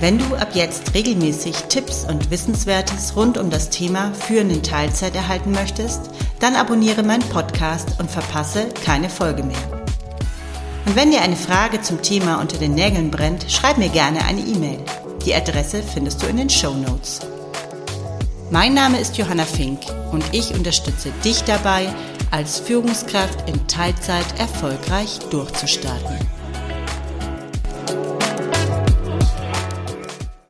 Wenn 0.00 0.18
du 0.18 0.34
ab 0.34 0.50
jetzt 0.54 0.92
regelmäßig 0.92 1.54
Tipps 1.68 2.04
und 2.04 2.30
Wissenswertes 2.30 3.16
rund 3.16 3.38
um 3.38 3.48
das 3.48 3.70
Thema 3.70 4.12
Führen 4.12 4.50
in 4.50 4.62
Teilzeit 4.62 5.14
erhalten 5.14 5.52
möchtest, 5.52 6.10
dann 6.40 6.56
abonniere 6.56 7.02
meinen 7.02 7.26
Podcast 7.30 7.98
und 7.98 8.10
verpasse 8.10 8.68
keine 8.84 9.08
Folge 9.08 9.42
mehr. 9.42 9.75
Und 10.86 10.94
wenn 10.94 11.10
dir 11.10 11.20
eine 11.20 11.36
Frage 11.36 11.82
zum 11.82 12.00
Thema 12.00 12.40
unter 12.40 12.58
den 12.58 12.74
Nägeln 12.74 13.10
brennt, 13.10 13.50
schreib 13.50 13.76
mir 13.76 13.88
gerne 13.88 14.24
eine 14.24 14.40
E-Mail. 14.40 14.78
Die 15.24 15.34
Adresse 15.34 15.82
findest 15.82 16.22
du 16.22 16.26
in 16.26 16.36
den 16.36 16.48
Show 16.48 16.74
Notes. 16.74 17.20
Mein 18.52 18.74
Name 18.74 19.00
ist 19.00 19.18
Johanna 19.18 19.44
Fink 19.44 19.80
und 20.12 20.24
ich 20.30 20.54
unterstütze 20.54 21.10
dich 21.24 21.42
dabei, 21.42 21.92
als 22.30 22.60
Führungskraft 22.60 23.48
in 23.48 23.66
Teilzeit 23.66 24.38
erfolgreich 24.38 25.18
durchzustarten. 25.30 26.35